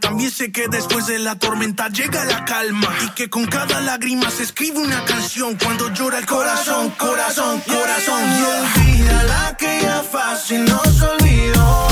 También 0.00 0.30
sé 0.30 0.52
que 0.52 0.68
después 0.68 1.08
de 1.08 1.18
la 1.18 1.34
tormenta 1.34 1.88
llega 1.88 2.24
la 2.26 2.44
calma. 2.44 2.88
Y 3.04 3.08
que 3.10 3.28
con 3.28 3.44
cada 3.46 3.80
lágrima 3.80 4.30
se 4.30 4.44
escribe 4.44 4.78
una 4.78 5.04
canción. 5.04 5.56
Cuando 5.56 5.92
llora 5.92 6.18
el 6.18 6.26
corazón, 6.26 6.90
corazón, 6.90 7.60
corazón. 7.66 8.22
Y 8.38 8.42
olvida 8.44 9.22
la 9.24 9.56
que 9.56 9.80
ya 9.82 10.00
fácil 10.04 10.64
nos 10.64 11.02
olvidó. 11.02 11.88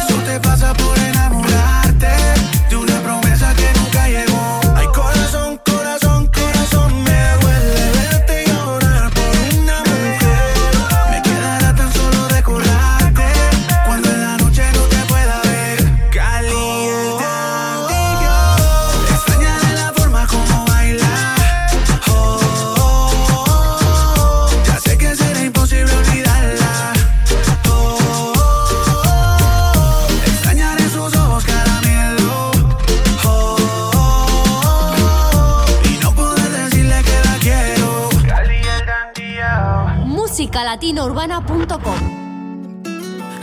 Eso 0.00 0.16
te 0.26 0.40
pasa 0.40 0.74
por 0.74 0.98
enamorar. 0.98 1.53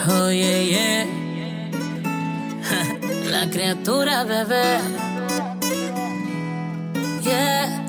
Oh 0.07 0.31
yeah. 0.31 1.05
La 3.29 3.47
criatura 3.49 4.23
bebé. 4.23 4.79
Yeah. 7.23 7.85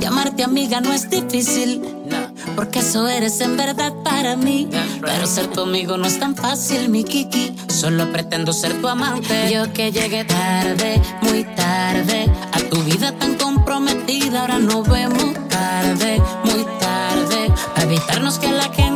Llamarte 0.00 0.42
amiga 0.42 0.80
no 0.80 0.92
es 0.92 1.08
difícil. 1.08 1.82
Porque 2.56 2.80
eso 2.80 3.06
eres 3.06 3.40
en 3.40 3.56
verdad 3.56 3.92
para 4.02 4.34
mí. 4.34 4.68
Pero 5.00 5.26
ser 5.26 5.46
tu 5.48 5.60
amigo 5.60 5.96
no 5.96 6.06
es 6.06 6.18
tan 6.18 6.34
fácil, 6.34 6.88
mi 6.88 7.04
Kiki. 7.04 7.54
Solo 7.68 8.10
pretendo 8.10 8.52
ser 8.52 8.80
tu 8.80 8.88
amante. 8.88 9.52
Yo 9.52 9.72
que 9.72 9.92
llegué 9.92 10.24
tarde, 10.24 11.00
muy 11.22 11.44
tarde. 11.44 12.28
A 12.52 12.58
tu 12.70 12.82
vida 12.82 13.12
tan 13.12 13.36
comprometida, 13.36 14.40
ahora 14.40 14.58
nos 14.58 14.88
vemos 14.88 15.34
tarde, 15.48 16.20
muy 16.44 16.64
tarde. 16.80 17.52
Para 17.74 17.82
evitarnos 17.84 18.38
que 18.40 18.50
la 18.50 18.68
que 18.72 18.87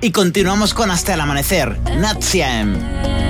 Y 0.00 0.12
continuamos 0.12 0.72
con 0.74 0.90
Hasta 0.90 1.14
el 1.14 1.20
Amanecer, 1.20 1.78
Natsiem. 1.98 3.29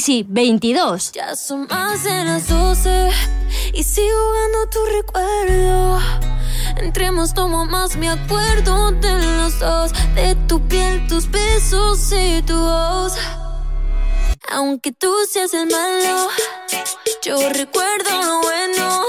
Easy 0.00 0.24
22. 0.26 1.12
Ya 1.12 1.36
son 1.36 1.66
más 1.68 2.04
de 2.04 2.24
las 2.24 2.48
12 2.48 3.10
y 3.74 3.82
sigo 3.82 4.16
jugando 4.16 4.70
tu 4.70 4.78
recuerdo. 4.96 5.98
Entremos, 6.78 7.34
tomo 7.34 7.66
más, 7.66 7.96
acuerdo 7.96 8.92
de 8.92 9.36
los 9.36 9.58
dos, 9.58 9.92
de 10.14 10.36
tu 10.48 10.58
piel, 10.68 11.06
tus 11.06 11.30
besos 11.30 12.10
y 12.12 12.40
tu 12.40 12.58
voz. 12.58 13.12
Aunque 14.50 14.90
tú 14.92 15.14
seas 15.30 15.52
el 15.52 15.66
malo, 15.66 16.30
yo 17.22 17.50
recuerdo 17.50 18.10
lo 18.22 18.40
bueno. 18.40 19.04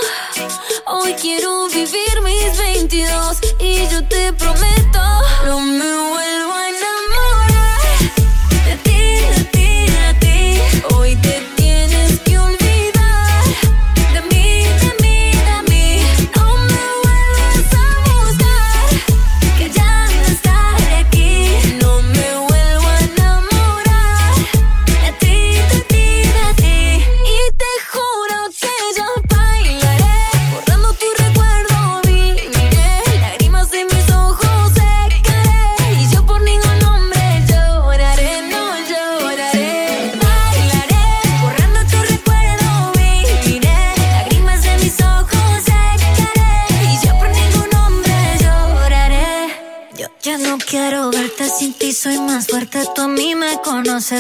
Hoy 0.88 1.14
quiero 1.14 1.70
vivir 1.70 2.22
mis 2.22 2.58
22. 2.58 3.38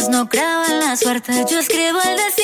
No 0.09 0.29
creo 0.29 0.65
en 0.69 0.79
la 0.79 0.95
suerte. 0.95 1.33
Yo 1.49 1.59
escribo 1.59 1.99
el 2.01 2.17
destino, 2.17 2.40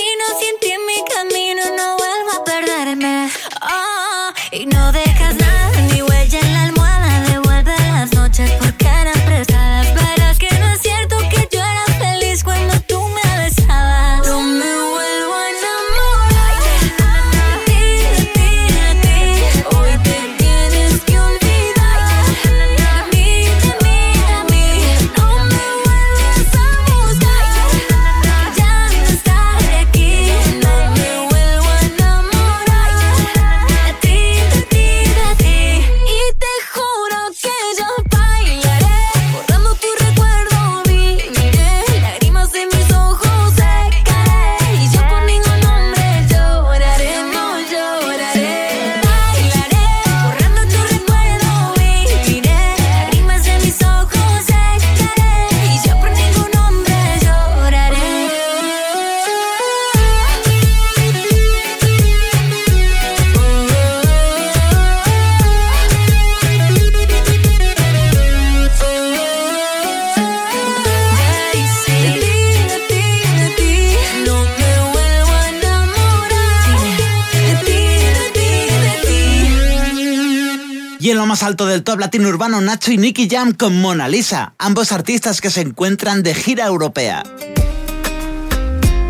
top 81.88 82.01
latino 82.01 82.27
urbano, 82.27 82.59
Nacho 82.59 82.91
y 82.91 82.97
Nicky 82.97 83.29
Jam 83.29 83.53
con 83.53 83.79
Mona 83.79 84.09
Lisa, 84.09 84.51
ambos 84.57 84.91
artistas 84.91 85.39
que 85.39 85.49
se 85.49 85.61
encuentran 85.61 86.21
de 86.21 86.35
gira 86.35 86.65
europea. 86.65 87.23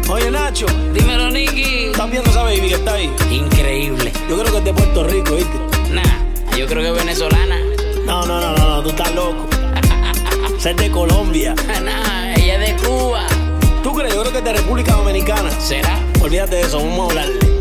Oye, 0.08 0.30
Nacho. 0.30 0.68
Dímelo, 0.94 1.32
Nicky. 1.32 1.88
¿Estás 1.88 2.12
viendo 2.12 2.30
esa 2.30 2.44
baby 2.44 2.70
que 2.70 2.76
está 2.76 2.94
ahí? 2.94 3.12
Increíble. 3.32 4.14
Yo 4.30 4.38
creo 4.38 4.52
que 4.52 4.58
es 4.60 4.64
de 4.64 4.74
Puerto 4.76 5.04
Rico, 5.06 5.36
¿viste? 5.38 5.58
Nah, 5.92 6.56
yo 6.56 6.68
creo 6.68 6.84
que 6.84 6.90
es 6.90 7.06
venezolana. 7.06 7.58
No, 8.06 8.28
no, 8.28 8.40
no, 8.40 8.56
no, 8.56 8.70
no, 8.70 8.84
tú 8.84 8.90
estás 8.90 9.12
loco. 9.16 9.48
Es 10.64 10.76
de 10.76 10.92
Colombia. 10.92 11.56
nah, 11.84 12.34
ella 12.36 12.64
es 12.64 12.78
de 12.82 12.88
Cuba. 12.88 13.26
¿Tú 13.82 13.92
crees? 13.96 14.14
Yo 14.14 14.22
creo 14.22 14.32
que 14.34 14.38
es 14.38 14.44
de 14.44 14.54
República 14.54 14.94
Dominicana. 14.94 15.50
¿Será? 15.60 15.98
Olvídate 16.22 16.58
de 16.58 16.62
eso, 16.62 16.78
vamos 16.78 17.00
a 17.00 17.10
hablarle. 17.10 17.57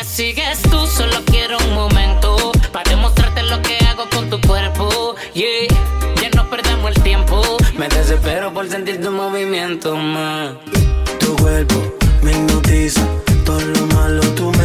Me 0.00 0.06
sigues 0.06 0.62
tú, 0.62 0.86
solo 0.86 1.16
quiero 1.26 1.58
un 1.58 1.74
momento 1.74 2.52
para 2.72 2.88
demostrarte 2.88 3.42
lo 3.42 3.60
que 3.62 3.76
hago 3.86 4.08
con 4.10 4.30
tu 4.30 4.40
cuerpo. 4.40 5.14
Yeah, 5.34 5.66
ya 6.22 6.30
no 6.36 6.48
perdamos 6.48 6.92
el 6.96 7.02
tiempo. 7.02 7.42
Me 7.76 7.88
desespero 7.88 8.52
por 8.52 8.68
sentir 8.68 9.00
tu 9.00 9.10
movimiento, 9.10 9.96
más. 9.96 10.52
Tu 11.18 11.36
cuerpo 11.36 11.74
me 12.22 12.32
hipnotiza. 12.32 13.02
Todo 13.44 13.60
lo 13.60 13.86
malo 13.94 14.22
tú 14.36 14.50
me 14.52 14.59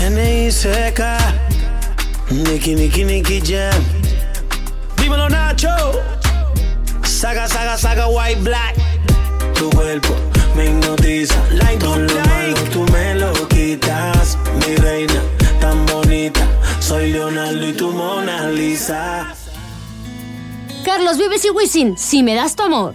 N.I. 0.00 0.50
seca. 0.50 1.18
Nicky, 2.30 2.74
Nicky, 2.74 3.04
Nicky 3.04 3.40
Jam. 3.40 3.84
Dímelo, 4.96 5.28
Nacho. 5.28 5.68
Saga, 7.04 7.46
saga, 7.48 7.76
saga, 7.76 8.08
white, 8.08 8.40
black. 8.42 8.74
Tu 9.54 9.68
cuerpo 9.70 10.14
me 10.56 10.66
hipnotiza. 10.66 11.34
Todo 11.78 11.98
lo 11.98 12.20
malo 12.20 12.56
tú 12.72 12.84
me 12.92 13.14
lo 13.14 13.32
quitas. 13.48 14.38
Mi 14.60 14.76
reina, 14.76 15.22
tan 15.60 15.86
bonita. 15.86 16.40
Soy 16.80 17.12
Leonardo 17.12 17.68
y 17.68 17.72
tu 17.72 17.90
Mona 17.90 18.50
Lisa. 18.50 19.34
Carlos 20.84 21.18
Vives 21.18 21.44
y 21.44 21.50
Wisin, 21.50 21.96
si 21.98 22.22
me 22.22 22.34
das 22.34 22.56
tu 22.56 22.62
amor. 22.62 22.94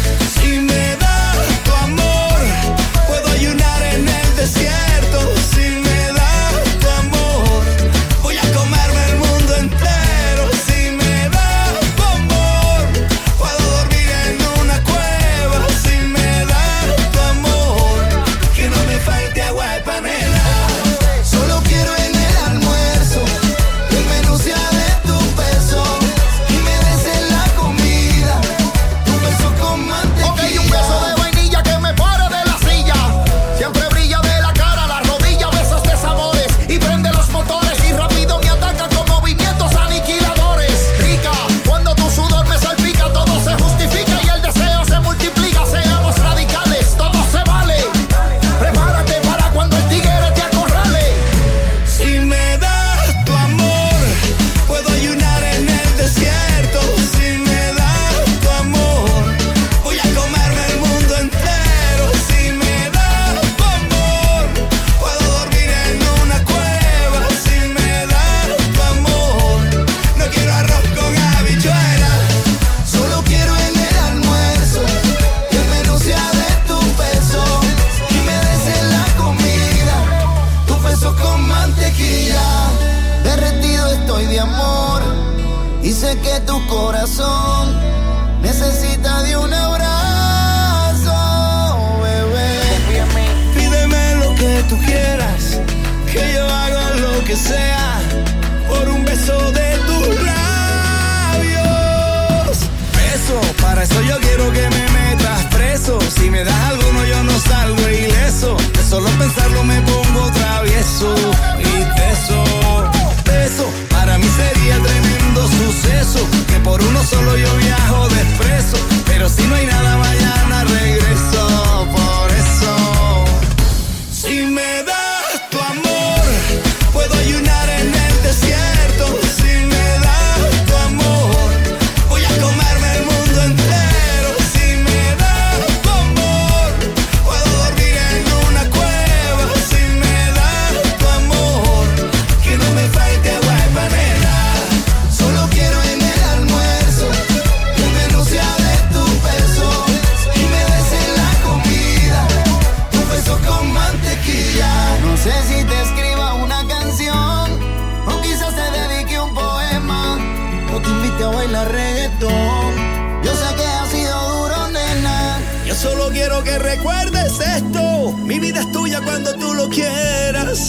uno 116.89 117.03
solo 117.03 117.37
yo 117.37 117.55
viajo 117.57 118.07
de 118.09 118.21
expreso. 118.21 118.77
Pero 119.05 119.29
si 119.29 119.43
no 119.47 119.55
hay 119.55 119.65
nada, 119.65 119.97
vayan 119.97 120.53
a 120.53 120.63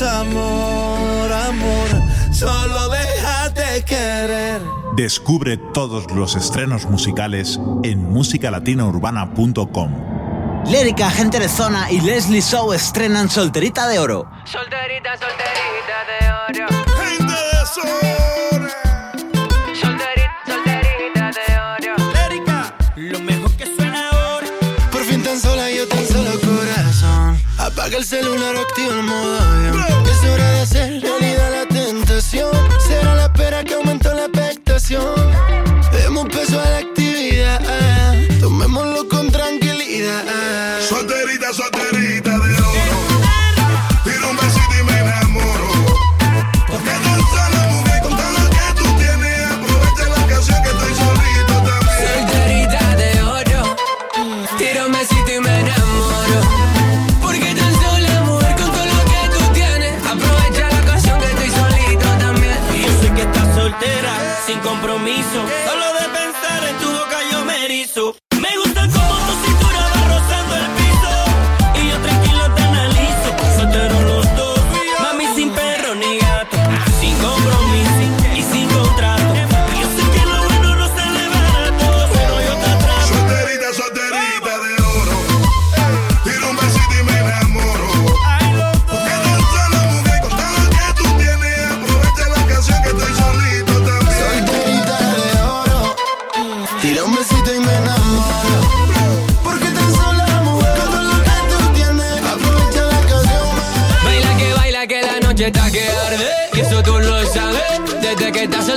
amor, 0.08 1.32
amor, 1.32 1.88
solo 2.32 2.88
déjate 2.88 3.84
querer. 3.84 4.62
Descubre 4.96 5.56
todos 5.56 6.10
los 6.12 6.36
estrenos 6.36 6.86
musicales 6.86 7.58
en 7.82 8.08
musicalatinourbana.com. 8.12 10.12
Lérica, 10.66 11.10
gente 11.10 11.40
de 11.40 11.48
zona 11.48 11.90
y 11.90 12.00
Leslie 12.00 12.40
Show 12.40 12.72
estrenan 12.72 13.28
Solterita 13.28 13.88
de 13.88 13.98
Oro. 13.98 14.30
Solterita, 14.44 15.16
solterita 15.18 16.04
de 16.08 16.30
oro. 16.30 16.68
Gente 17.04 17.32
de 17.32 17.66
zona. 17.66 18.68
Solterita, 19.80 20.36
solterita 20.46 21.30
de 21.32 21.46
oro. 21.58 21.96
Lérica, 22.12 22.56
lo 22.96 23.18
mejor 23.20 23.50
que 23.56 23.66
suena 23.66 24.08
ahora. 24.10 24.46
Por 24.92 25.02
fin 25.04 25.20
tan 25.22 25.40
sola, 25.40 25.68
yo 25.70 25.88
tan 25.88 26.06
solo 26.06 26.30
corazón. 26.40 27.40
Apaga 27.58 27.96
el 27.96 28.04
celular, 28.04 28.54
activa 28.56 28.94
el 28.94 29.02
modo 29.02 29.41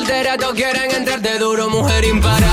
soltera, 0.05 0.37
todos 0.37 0.53
quieren 0.53 0.91
entrar 0.91 1.19
de 1.19 1.39
duro, 1.39 1.69
mujer 1.69 2.05
impar. 2.05 2.44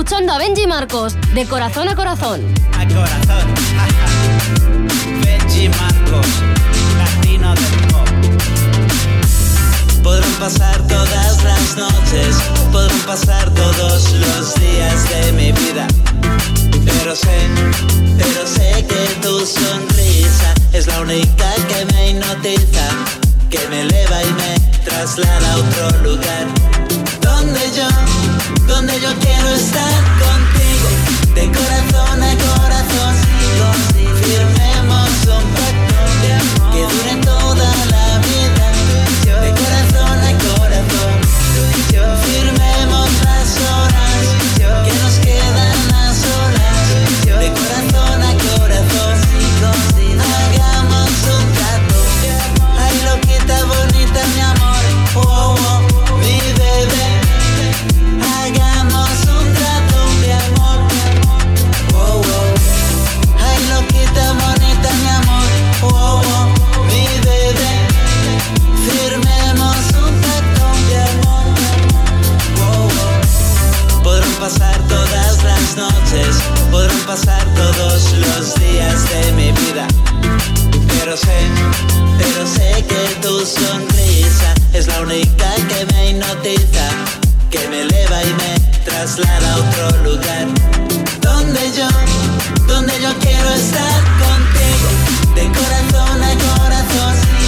Escuchando 0.00 0.32
a 0.32 0.38
Benji 0.38 0.66
Marcos, 0.66 1.14
de 1.34 1.44
corazón 1.44 1.86
a 1.86 1.94
corazón. 1.94 2.40
A 2.72 2.88
corazón. 2.88 3.46
Benji 5.22 5.68
Marcos, 5.68 6.26
latino 6.96 7.54
del 7.54 7.86
pop. 7.88 8.08
Podrán 10.02 10.32
pasar 10.40 10.80
todas 10.86 11.44
las 11.44 11.76
noches, 11.76 12.36
podrán 12.72 12.98
pasar 13.00 13.50
todos 13.50 14.10
los 14.12 14.54
días 14.54 15.06
de 15.10 15.32
mi 15.32 15.52
vida. 15.52 15.86
Pero 16.86 17.14
sé, 17.14 17.38
pero 18.16 18.46
sé 18.46 18.86
que 18.88 19.04
tu 19.20 19.44
sonrisa 19.44 20.54
es 20.72 20.86
la 20.86 20.98
única 21.02 21.52
que 21.68 21.84
me 21.92 22.12
hipnotiza, 22.12 22.88
que 23.50 23.58
me 23.68 23.80
eleva 23.80 24.22
y 24.22 24.32
me 24.34 24.54
traslada 24.84 25.52
a 25.52 25.56
otro 25.56 25.90
lugar. 26.04 26.46
Donde 27.20 27.60
yo, 27.76 27.88
donde 28.66 29.00
yo 29.00 29.12
quiero 29.18 29.48
estar 29.48 30.02
contigo, 30.24 30.88
de 31.34 31.46
corazón 31.50 32.22
a 32.22 32.32
corazón, 32.46 33.14
firmemos 34.22 35.10
un 35.36 35.44
pacto 35.58 36.00
que 36.72 36.82
dure 36.82 37.14
toda 37.24 37.68
la 37.94 38.18
vida, 38.30 38.66
de 39.40 39.50
corazón 39.60 40.18
a 40.20 40.32
corazón, 40.46 41.12
firmemos 42.24 42.79
pasar 77.10 77.44
todos 77.56 78.12
los 78.12 78.54
días 78.54 78.98
de 79.10 79.32
mi 79.32 79.50
vida. 79.50 79.84
Pero 80.86 81.16
sé, 81.16 81.38
pero 82.18 82.46
sé 82.46 82.84
que 82.86 83.02
tu 83.20 83.44
sonrisa 83.44 84.54
es 84.72 84.86
la 84.86 85.00
única 85.00 85.48
que 85.70 85.86
me 85.86 86.10
hipnotiza, 86.10 86.86
que 87.50 87.66
me 87.68 87.80
eleva 87.82 88.22
y 88.22 88.32
me 88.34 88.52
traslada 88.84 89.54
a 89.54 89.56
otro 89.56 89.86
lugar. 90.04 90.46
Donde 91.20 91.72
yo, 91.76 91.88
donde 92.68 92.92
yo 93.02 93.12
quiero 93.18 93.50
estar 93.54 94.00
contigo, 94.24 94.88
de 95.34 95.44
corazón 95.58 96.22
a 96.22 96.32
corazón. 96.46 97.39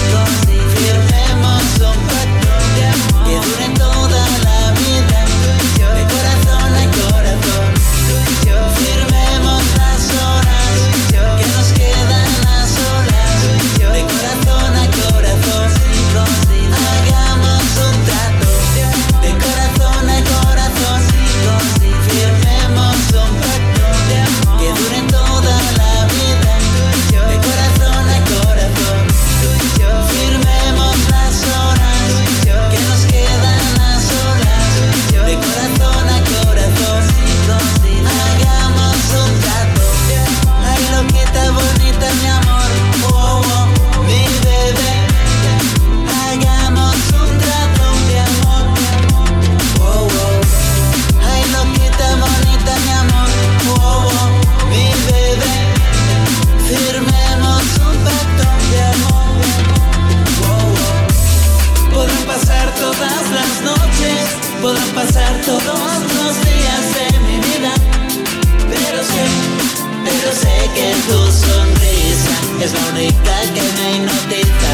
Es 72.63 72.73
la 72.73 72.79
única 72.91 73.41
que 73.53 73.61
me 73.61 73.97
hipnotiza, 73.97 74.73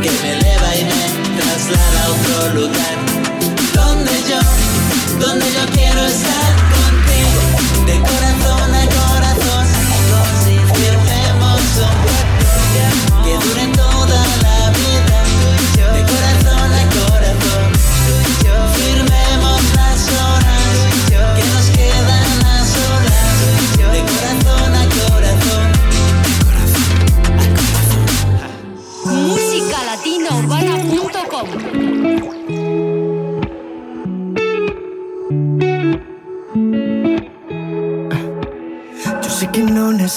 que 0.00 0.10
me 0.22 0.32
eleva 0.32 0.76
y 0.76 0.84
me 0.84 1.40
traslada 1.40 2.04
a 2.04 2.10
otro 2.10 2.54
lugar. 2.54 2.97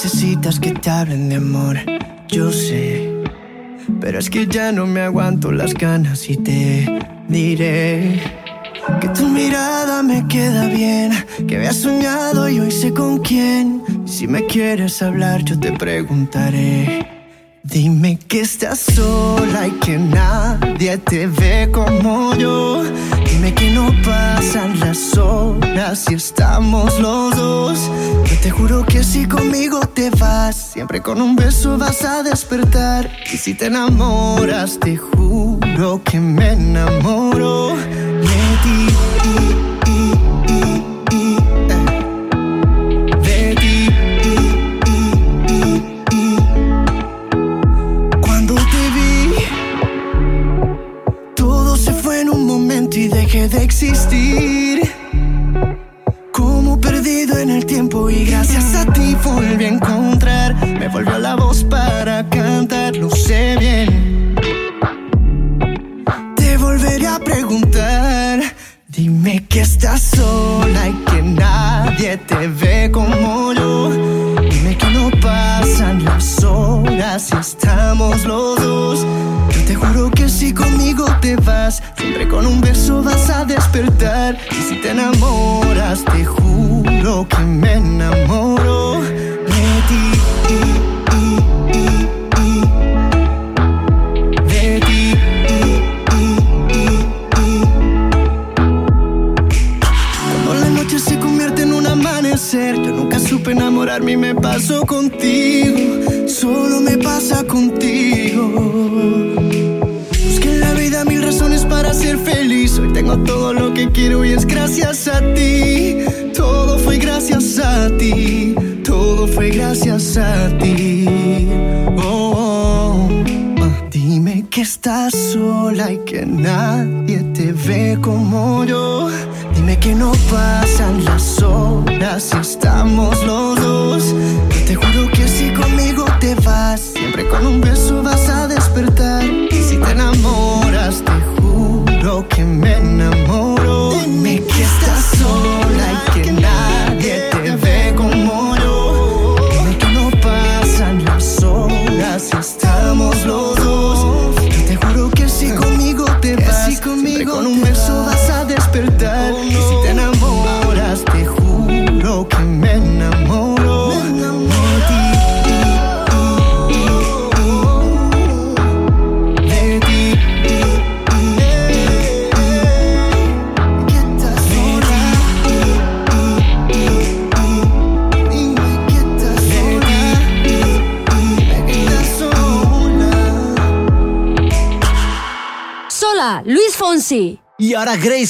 Necesitas 0.04 0.60
que 0.60 0.72
te 0.72 0.89
hablen 0.89 1.30
de 1.30 1.36
amor, 1.36 1.78
yo 2.28 2.52
sé. 2.52 3.08
Pero 3.99 4.18
es 4.18 4.32
que 4.32 4.47
ya 4.47 4.72
no 4.72 4.88
me 4.88 5.02
aguanto 5.02 5.52
las 5.52 5.76
ganas 5.76 6.28
y 6.28 6.38
te 6.38 6.88
diré 7.28 8.20
que 8.99 9.08
tu 9.10 9.28
mirada 9.28 10.02
me 10.02 10.28
queda 10.28 10.66
bien, 10.66 11.12
que 11.47 11.58
había 11.58 11.72
soñado 11.72 12.49
y 12.49 12.60
hoy 12.60 12.72
sé 12.72 12.91
con 12.91 13.20
quién. 13.20 13.84
Si 14.08 14.28
me 14.28 14.47
quieres 14.47 15.04
hablar, 15.04 15.43
yo 15.43 15.60
te 15.60 15.72
preguntaré. 15.72 17.08
Dime 17.62 18.18
que 18.28 18.41
estás 18.41 18.80
sola 18.80 19.68
y 19.68 19.72
que 19.86 19.99
nadie 19.99 20.97
te 20.97 21.28
ve 21.28 21.70
como 21.72 22.34
yo. 22.38 22.82
Dime 23.30 23.54
que 23.54 23.70
no 23.70 23.91
pasan 24.04 24.80
las 24.80 25.16
horas 25.16 25.99
si 25.99 26.16
estamos 26.16 26.99
los 26.99 27.36
dos. 27.36 27.91
Te 28.42 28.50
juro 28.50 28.84
que 28.84 29.04
si 29.04 29.28
conmigo 29.28 29.82
te 29.82 30.10
vas, 30.10 30.56
siempre 30.56 31.00
con 31.00 31.22
un 31.22 31.36
beso 31.36 31.78
vas 31.78 32.04
a 32.04 32.24
despertar. 32.24 33.10
Y 33.32 33.38
si 33.38 33.54
te 33.54 33.68
enamoras, 33.68 34.80
te 34.80 34.98
juro 34.98 36.02
que 36.04 36.20
me 36.20 36.54
enamoro 36.54 37.76
de 37.76 38.58
ti. 38.64 39.11
Encontrar. 61.00 61.22
Me 61.22 61.22
volvió 61.22 61.41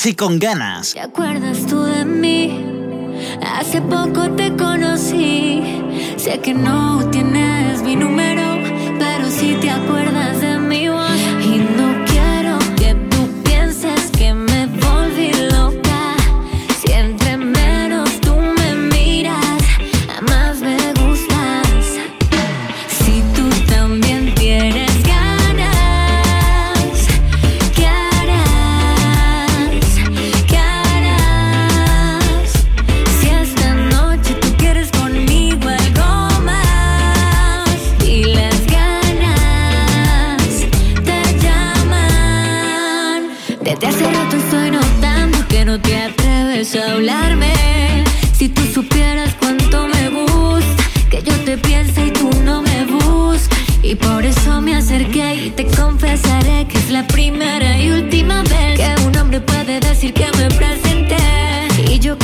Crazy 0.01 0.15
con 0.15 0.39
ganas. 0.39 0.93
¿Te 0.93 1.01
acuerdas 1.01 1.59
tú 1.67 1.83
de 1.83 2.05
mí? 2.05 2.59
Hace 3.39 3.81
poco 3.81 4.31
te 4.31 4.51
conocí. 4.55 5.61
Sé 6.17 6.39
que 6.39 6.55
no 6.55 7.07
tienes 7.11 7.83
mi 7.83 7.95
número, 7.95 8.41
pero 8.97 9.29
si 9.29 9.53
te 9.61 9.69
acuerdas 9.69 10.41
de 10.41 10.47
mí? 10.47 10.50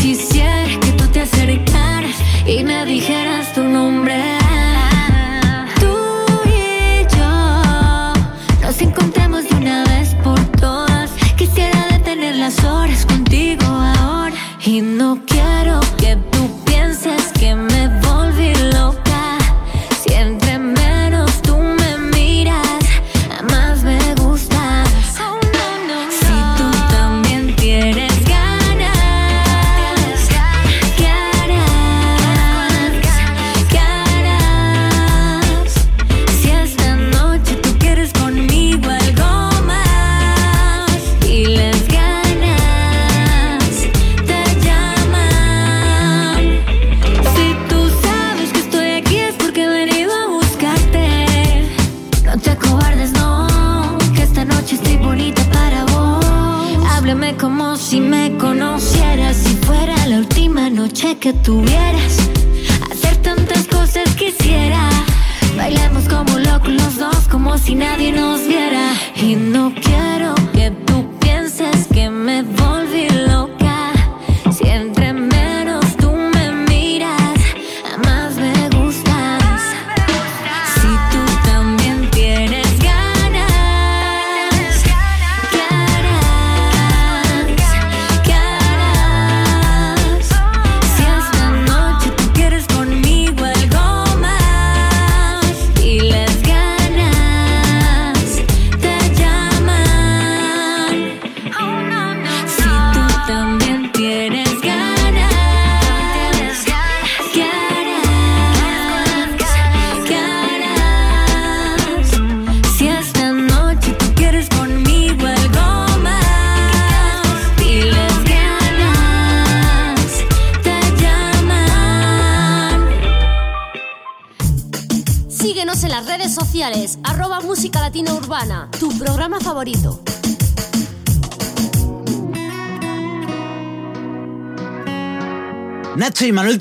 you 0.08 0.16
see 0.16 0.37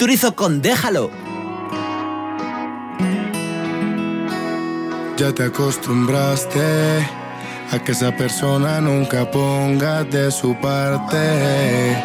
Turizo 0.07 0.37
con 0.37 0.63
Déjalo. 0.63 1.11
Ya 5.17 5.35
te 5.35 5.47
acostumbraste 5.47 6.61
a 7.73 7.79
que 7.85 7.91
esa 7.91 8.17
persona 8.17 8.81
nunca 8.81 9.29
ponga 9.29 10.05
de 10.05 10.31
su 10.31 10.55
parte 10.61 12.01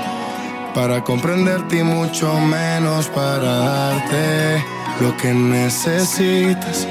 para 0.74 1.04
comprenderte 1.04 1.78
y 1.78 1.84
mucho 1.84 2.34
menos 2.40 3.06
para 3.10 3.58
darte 3.70 4.66
lo 5.00 5.16
que 5.18 5.32
necesitas. 5.32 6.88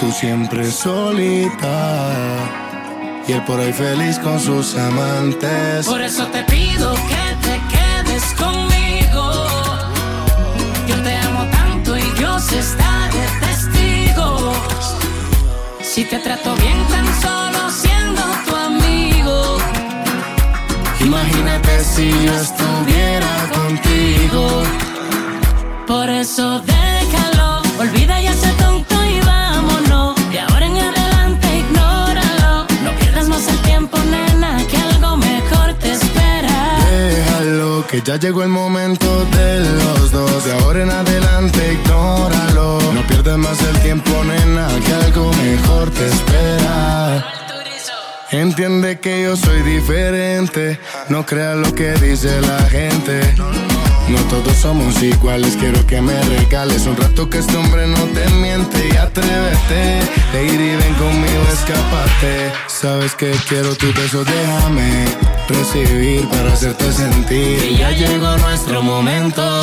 Tú 0.00 0.10
siempre 0.12 0.70
solita 0.70 2.08
y 3.28 3.32
él 3.32 3.44
por 3.44 3.60
ahí 3.60 3.74
feliz 3.74 4.18
con 4.20 4.40
sus 4.40 4.74
amantes. 4.76 5.86
Por 5.86 6.00
eso 6.00 6.26
te 6.28 6.42
pido 6.44 6.67
Si 15.98 16.04
te 16.04 16.20
trato 16.20 16.54
bien 16.54 16.78
tan 16.86 17.06
solo 17.20 17.68
siendo 17.70 18.22
tu 18.46 18.54
amigo. 18.54 19.58
Imagínate 21.00 21.82
si 21.82 22.08
yo 22.24 22.34
estuviera 22.34 23.32
contigo. 23.52 24.62
Por 25.88 26.08
eso 26.08 26.60
déjalo, 26.60 27.62
olvida 27.80 28.20
ya 28.20 28.30
ese 28.30 28.52
tonto 28.62 28.94
y 29.06 29.18
vámonos. 29.26 30.14
De 30.30 30.38
ahora 30.38 30.66
en 30.66 30.76
adelante 30.76 31.46
ignóralo. 31.64 32.66
No 32.84 32.90
pierdas 33.00 33.26
más 33.26 33.48
el 33.48 33.58
tiempo, 33.62 33.98
nena, 34.08 34.56
que 34.70 34.76
algo 34.76 35.16
mejor 35.16 35.74
te 35.80 35.90
espera. 35.94 36.78
Déjalo, 36.92 37.84
que 37.88 38.02
ya 38.02 38.14
llegó 38.18 38.44
el 38.44 38.50
momento 38.50 39.24
de 39.32 39.58
los 39.82 40.12
dos. 40.12 40.44
De 40.44 40.52
ahora 40.60 40.80
en 40.80 40.90
adelante, 40.92 41.72
ignóralo. 41.72 42.47
Pierdas 43.08 43.38
más 43.38 43.60
el 43.62 43.78
tiempo, 43.80 44.10
nena, 44.24 44.68
que 44.84 44.94
algo 44.94 45.32
mejor 45.32 45.90
te 45.90 46.06
espera. 46.06 47.24
Entiende 48.30 49.00
que 49.00 49.22
yo 49.22 49.36
soy 49.36 49.62
diferente. 49.62 50.78
No 51.08 51.24
creas 51.24 51.56
lo 51.56 51.74
que 51.74 51.92
dice 51.94 52.40
la 52.42 52.60
gente. 52.68 53.34
No 54.08 54.18
todos 54.30 54.56
somos 54.56 55.02
iguales, 55.02 55.56
quiero 55.58 55.86
que 55.86 56.00
me 56.00 56.18
regales 56.22 56.86
un 56.86 56.96
rato 56.96 57.28
que 57.28 57.38
este 57.38 57.56
hombre 57.56 57.86
no 57.86 57.98
te 58.06 58.26
miente 58.30 58.88
y 58.92 58.96
atrévete. 58.96 60.00
Lady, 60.32 60.76
ven 60.76 60.94
conmigo, 60.94 61.42
escápate. 61.52 62.52
Sabes 62.66 63.14
que 63.14 63.32
quiero 63.48 63.74
tu 63.76 63.92
beso, 63.92 64.24
déjame 64.24 65.04
recibir 65.48 66.26
para 66.28 66.52
hacerte 66.52 66.90
sentir. 66.92 67.62
Y 67.64 67.76
ya 67.76 67.90
llegó 67.90 68.36
nuestro 68.38 68.82
momento. 68.82 69.62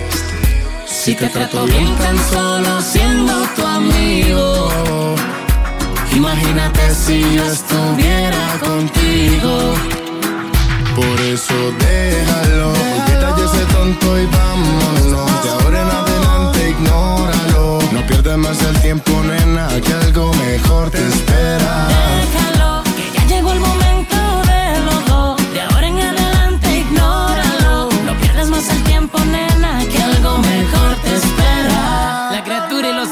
Si 1.03 1.15
te 1.15 1.27
trato 1.29 1.65
bien 1.65 1.95
tan 1.95 2.15
solo 2.29 2.79
siendo 2.79 3.33
tu 3.55 3.65
amigo. 3.65 5.15
Imagínate 6.15 6.93
si 6.93 7.21
yo 7.21 7.43
estuviera 7.43 8.59
contigo. 8.59 9.73
Por 10.95 11.21
eso 11.21 11.55
déjalo, 11.79 12.67
olvida 12.69 13.35
ya 13.35 13.45
ese 13.45 13.65
tonto 13.73 14.19
y 14.19 14.27
vámonos. 14.27 15.43
De 15.43 15.49
ahora 15.49 15.81
en 15.81 15.89
adelante 15.89 16.69
ignóralo. 16.69 17.79
No 17.93 18.05
pierdas 18.05 18.37
más 18.37 18.61
el 18.61 18.79
tiempo, 18.81 19.23
nena, 19.23 19.69
que 19.83 19.93
algo 19.93 20.31
mejor 20.35 20.91
te 20.91 20.99
espera. 20.99 21.87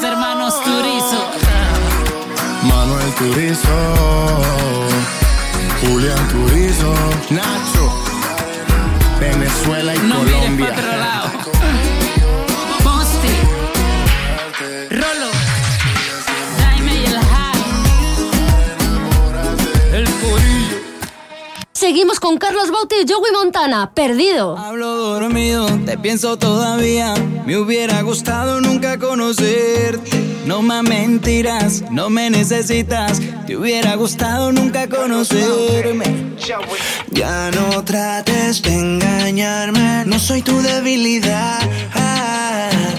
Los 0.00 0.10
hermanos 0.10 0.54
Turizo. 0.64 1.30
Manuel 2.62 3.14
Turizo, 3.14 3.68
Julián 5.80 6.28
Turizo, 6.28 6.94
Nacho, 7.30 7.92
Venezuela 9.18 9.94
y 9.94 9.98
No 9.98 10.16
Colombia. 10.16 10.74
Seguimos 21.80 22.20
con 22.20 22.36
Carlos 22.36 22.70
Bauti 22.70 22.96
y 22.96 23.10
Joey 23.10 23.32
Montana, 23.32 23.92
perdido. 23.94 24.58
Hablo 24.58 24.96
dormido, 24.96 25.66
te 25.86 25.96
pienso 25.96 26.36
todavía. 26.36 27.14
Me 27.46 27.56
hubiera 27.56 28.02
gustado 28.02 28.60
nunca 28.60 28.98
conocerte. 28.98 30.10
No 30.44 30.60
más 30.60 30.82
mentiras, 30.82 31.84
no 31.90 32.10
me 32.10 32.28
necesitas. 32.28 33.18
Te 33.46 33.56
hubiera 33.56 33.94
gustado 33.94 34.52
nunca 34.52 34.90
conocerme. 34.90 36.36
Ya 37.12 37.50
no 37.50 37.82
trates 37.82 38.60
de 38.60 38.74
engañarme, 38.74 40.04
no 40.04 40.18
soy 40.18 40.42
tu 40.42 40.60
debilidad. 40.60 41.60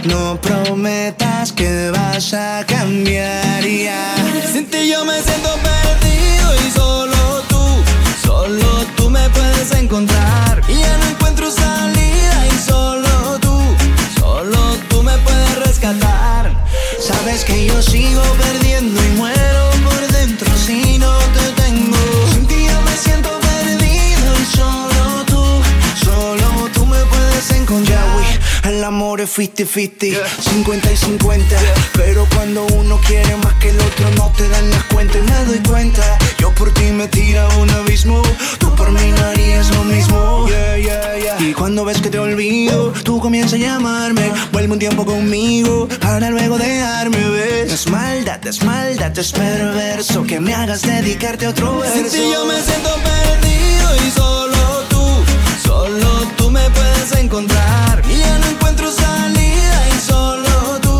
No 0.06 0.42
prometas 0.42 1.52
que 1.52 1.92
vas 1.92 2.34
a 2.34 2.66
cambiar 2.66 3.64
ya. 3.64 4.16
Sin 4.52 4.66
ti 4.66 4.90
yo 4.90 5.06
me 5.06 5.22
siento 5.22 5.50
perdido 5.62 6.11
puedes 9.62 9.80
encontrar. 9.80 10.62
Y 10.68 10.80
ya 10.80 10.98
no 10.98 11.06
encuentro 11.10 11.52
salida 11.52 12.48
y 12.48 12.58
solo 12.58 13.40
tú, 13.40 13.60
solo 14.20 14.58
tú 14.90 15.04
me 15.04 15.16
puedes 15.20 15.56
rescatar. 15.68 16.52
Sabes 17.00 17.44
que 17.46 17.68
yo 17.68 17.82
sigo 17.82 18.24
perdiendo 18.40 19.00
y 19.04 19.10
muero 19.18 19.70
por 19.84 20.08
dentro 20.14 20.48
si 20.58 20.98
no 20.98 21.16
te 21.36 21.61
El 28.82 28.86
amor 28.86 29.22
es 29.22 29.38
50-50, 29.38 30.18
50 30.40 30.92
y 30.92 30.98
50. 30.98 31.56
Pero 31.94 32.28
cuando 32.34 32.66
uno 32.66 33.00
quiere 33.06 33.36
más 33.38 33.54
que 33.60 33.70
el 33.70 33.80
otro, 33.80 34.10
no 34.18 34.34
te 34.36 34.50
dan 34.50 34.72
las 34.72 34.84
cuentas 34.86 35.18
y 35.18 35.32
me 35.32 35.46
doy 35.46 35.60
cuenta. 35.60 36.18
Yo 36.40 36.50
por 36.56 36.74
ti 36.74 36.86
me 36.86 37.08
tira 37.08 37.46
a 37.46 37.58
un 37.58 37.70
abismo, 37.70 38.24
tú 38.58 38.74
por 38.74 38.92
mí 38.92 39.12
no 39.16 39.24
harías 39.24 39.70
lo 39.76 39.84
mismo. 39.84 40.48
Yeah, 40.48 40.78
yeah, 40.80 41.16
yeah. 41.16 41.48
Y 41.48 41.54
cuando 41.54 41.86
ves 41.86 42.02
que 42.02 42.10
te 42.10 42.18
olvido, 42.18 42.92
tú 43.04 43.20
comienzas 43.20 43.54
a 43.54 43.58
llamarme. 43.58 44.32
Vuelve 44.52 44.74
un 44.74 44.80
tiempo 44.80 45.06
conmigo 45.06 45.88
para 46.02 46.32
luego 46.32 46.58
dejarme 46.58 47.20
ver. 47.30 47.68
Es 47.68 47.88
maldad, 47.88 48.44
es 48.48 48.64
maldad, 48.64 49.16
es 49.16 49.32
perverso 49.32 50.24
que 50.24 50.40
me 50.40 50.56
hagas 50.56 50.82
dedicarte 50.82 51.46
a 51.46 51.50
otro 51.50 51.78
verso. 51.78 51.98
Sin 51.98 52.10
ti 52.10 52.32
yo 52.34 52.46
me 52.46 52.60
siento 52.60 52.90
perdido 52.96 54.08
y 54.08 54.10
tú 54.10 54.41
encontrar. 57.20 58.02
Y 58.10 58.18
ya 58.18 58.38
no 58.40 58.48
encuentro 58.48 58.92
salida 58.92 59.90
y 59.90 60.00
solo 60.00 60.80
tú, 60.82 61.00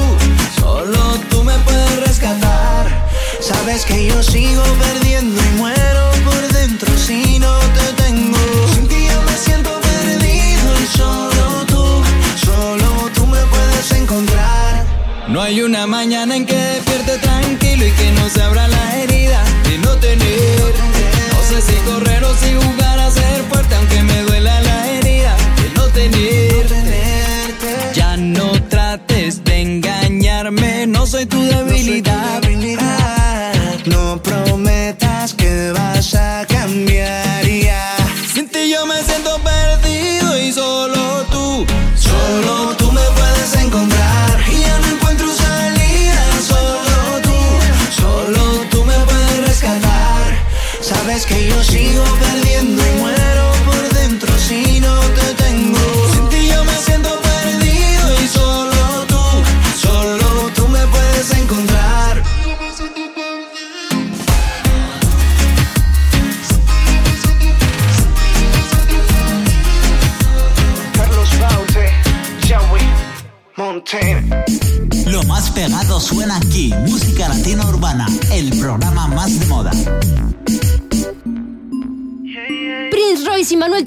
solo 0.60 1.00
tú 1.30 1.44
me 1.44 1.58
puedes 1.60 2.08
rescatar. 2.08 2.86
Sabes 3.40 3.86
que 3.86 4.08
yo 4.08 4.22
sigo 4.24 4.64
perdiendo 4.80 5.42
y 5.42 5.58
muero 5.58 6.12
por 6.24 6.48
dentro 6.54 6.90
si 6.98 7.40
no 7.40 7.58
te 7.78 8.04
tengo. 8.04 8.38
Sin 8.74 8.88
ti 8.88 9.08
yo 9.08 9.22
me 9.24 9.38
siento 9.38 9.80
perdido 9.80 10.82
y 10.84 10.98
solo 10.98 11.66
tú, 11.68 11.86
solo 12.46 13.10
tú 13.14 13.26
me 13.28 13.42
puedes 13.46 13.92
encontrar. 13.92 14.86
No 15.28 15.42
hay 15.42 15.62
una 15.62 15.88
mañana 15.88 16.36
en 16.36 16.46
que 16.46 16.56
despierte 16.56 17.18
tranquilo 17.20 17.86
y 17.86 17.92
que 17.92 18.12
no 18.12 18.30
se 18.30 18.42
abra 18.42 18.68
la 18.68 18.91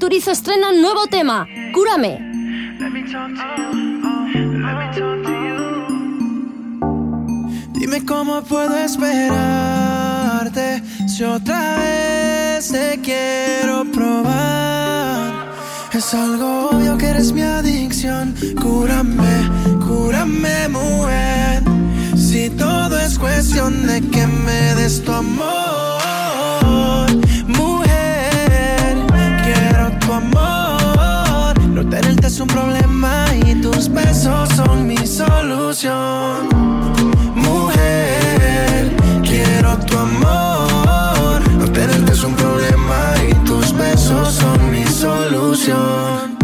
Turizo 0.04 0.32
estrenan 0.32 0.82
nuevo 0.82 1.06
tema, 1.06 1.48
Cúrame. 1.72 2.18
Dime 7.72 8.04
cómo 8.04 8.42
puedo 8.42 8.76
esperarte 8.76 10.82
si 11.08 11.24
otra 11.24 11.78
vez 11.78 12.70
te 12.70 13.00
quiero 13.00 13.86
probar. 13.94 15.50
Es 15.94 16.12
algo 16.12 16.68
obvio 16.68 16.98
que 16.98 17.06
eres 17.06 17.32
mi 17.32 17.40
adicción. 17.40 18.34
Cúrame, 18.60 19.48
cúrame, 19.88 20.68
mujer. 20.68 21.62
Si 22.14 22.50
todo 22.50 23.00
es 23.00 23.18
cuestión 23.18 23.86
de 23.86 24.02
que 24.02 24.26
me 24.26 24.74
des 24.74 25.02
tu 25.02 25.12
amor, 25.12 25.63
amor. 30.14 31.58
No 31.68 31.84
tenerte 31.88 32.28
es 32.28 32.40
un 32.40 32.46
problema 32.46 33.26
y 33.46 33.54
tus 33.60 33.88
besos 33.88 34.48
son 34.50 34.86
mi 34.86 34.96
solución. 35.06 36.48
Mujer, 37.34 38.94
quiero 39.22 39.76
tu 39.78 39.98
amor. 39.98 41.40
No 41.58 41.66
tenerte 41.72 42.12
es 42.12 42.22
un 42.22 42.34
problema 42.34 43.14
y 43.28 43.34
tus 43.44 43.76
besos 43.76 44.34
son 44.34 44.70
mi 44.70 44.84
solución. 44.86 46.38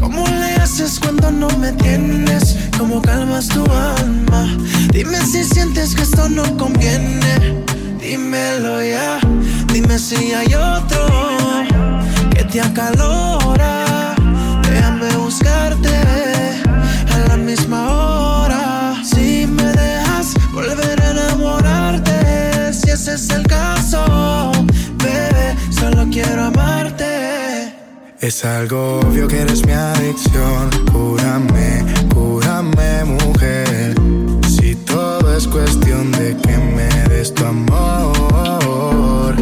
¿Cómo 0.00 0.26
le 0.26 0.56
haces 0.56 0.98
cuando 0.98 1.30
no 1.30 1.48
me 1.58 1.72
tienes? 1.72 2.56
¿Cómo 2.78 3.00
calmas 3.00 3.48
tu 3.48 3.64
alma? 3.72 4.48
Dime 4.92 5.20
si 5.20 5.44
sientes 5.44 5.94
que 5.94 6.02
esto 6.02 6.28
no 6.28 6.44
conviene. 6.56 7.64
Dímelo 8.00 8.82
ya. 8.82 9.18
Dime 9.72 9.98
si 9.98 10.32
hay 10.32 10.54
otro 10.54 11.35
te 12.56 12.62
acalora. 12.62 14.14
Déjame 14.62 15.14
buscarte 15.16 15.94
a 17.14 17.28
la 17.28 17.36
misma 17.36 17.80
hora. 17.92 18.94
Si 19.04 19.46
me 19.46 19.64
dejas 19.82 20.34
volver 20.52 21.02
a 21.02 21.10
enamorarte, 21.10 22.72
si 22.72 22.90
ese 22.90 23.14
es 23.14 23.28
el 23.28 23.46
caso, 23.46 24.52
bebé, 25.04 25.54
solo 25.70 26.06
quiero 26.10 26.44
amarte. 26.44 27.74
Es 28.20 28.42
algo 28.44 29.00
obvio 29.00 29.28
que 29.28 29.42
eres 29.42 29.66
mi 29.66 29.72
adicción. 29.72 30.70
Cúrame, 30.92 31.84
cúrame, 32.14 33.04
mujer. 33.04 33.94
Si 34.48 34.74
todo 34.76 35.36
es 35.36 35.46
cuestión 35.46 36.10
de 36.12 36.34
que 36.38 36.56
me 36.56 36.88
des 37.10 37.34
tu 37.34 37.44
amor, 37.44 39.34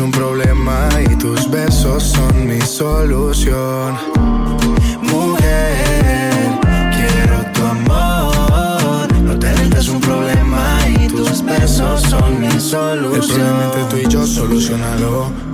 es 0.00 0.04
un 0.04 0.10
problema 0.12 0.88
y 1.10 1.14
tus 1.16 1.50
besos 1.50 2.02
son 2.02 2.46
mi 2.46 2.60
solución. 2.62 3.98
Mujer, 5.02 6.32
quiero 6.96 7.44
tu 7.52 7.66
amor. 7.66 9.12
No 9.22 9.38
tenerte 9.38 9.78
es 9.78 9.88
un 9.88 10.00
problema 10.00 10.78
y 10.88 11.06
tus 11.08 11.44
besos 11.44 12.00
son 12.02 12.40
mi 12.40 12.50
solución. 12.58 13.14
El 13.14 13.28
problema 13.28 13.64
entre 13.64 13.84
tú 13.90 13.96
y 14.08 14.10
yo, 14.10 14.26
solucionalo. 14.26 15.49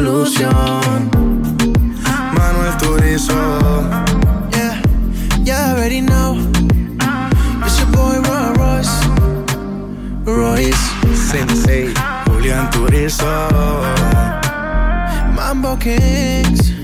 Solución. 0.00 1.10
Manuel 2.32 2.76
Turizo. 2.78 3.34
Yeah, 4.52 4.80
you 5.44 5.52
already 5.52 6.00
know. 6.00 6.38
It's 7.64 7.78
your 7.78 7.90
boy 7.92 8.16
Roy 8.28 8.52
Royce. 8.56 8.96
Royce. 10.24 10.84
Sensei, 11.14 11.92
Julián 12.26 12.70
Turizo. 12.70 13.50
Mambo 15.34 15.76
Kings. 15.78 16.79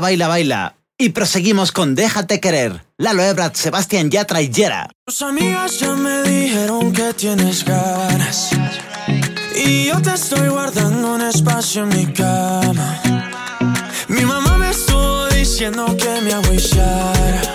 Baila, 0.00 0.28
baila, 0.28 0.28
baila. 0.28 0.74
Y 0.98 1.10
proseguimos 1.10 1.72
con 1.72 1.94
Déjate 1.94 2.38
querer. 2.38 2.84
Lalo 2.98 3.22
Ebrard, 3.22 3.54
Sebastián 3.54 4.10
Yatra 4.10 4.42
y 4.42 4.50
Yera. 4.50 4.90
Tus 5.06 5.22
amigas 5.22 5.78
ya 5.80 5.94
me 5.94 6.22
dijeron 6.22 6.92
que 6.92 7.14
tienes 7.14 7.64
ganas. 7.64 8.50
Y 9.54 9.86
yo 9.86 10.00
te 10.02 10.12
estoy 10.12 10.48
guardando 10.48 11.14
un 11.14 11.22
espacio 11.22 11.84
en 11.84 11.88
mi 11.88 12.12
cama. 12.12 13.00
Mi 14.08 14.22
mamá 14.24 14.58
me 14.58 14.70
estuvo 14.70 15.26
diciendo 15.28 15.96
que 15.96 16.20
me 16.20 16.32
agüillara. 16.34 17.54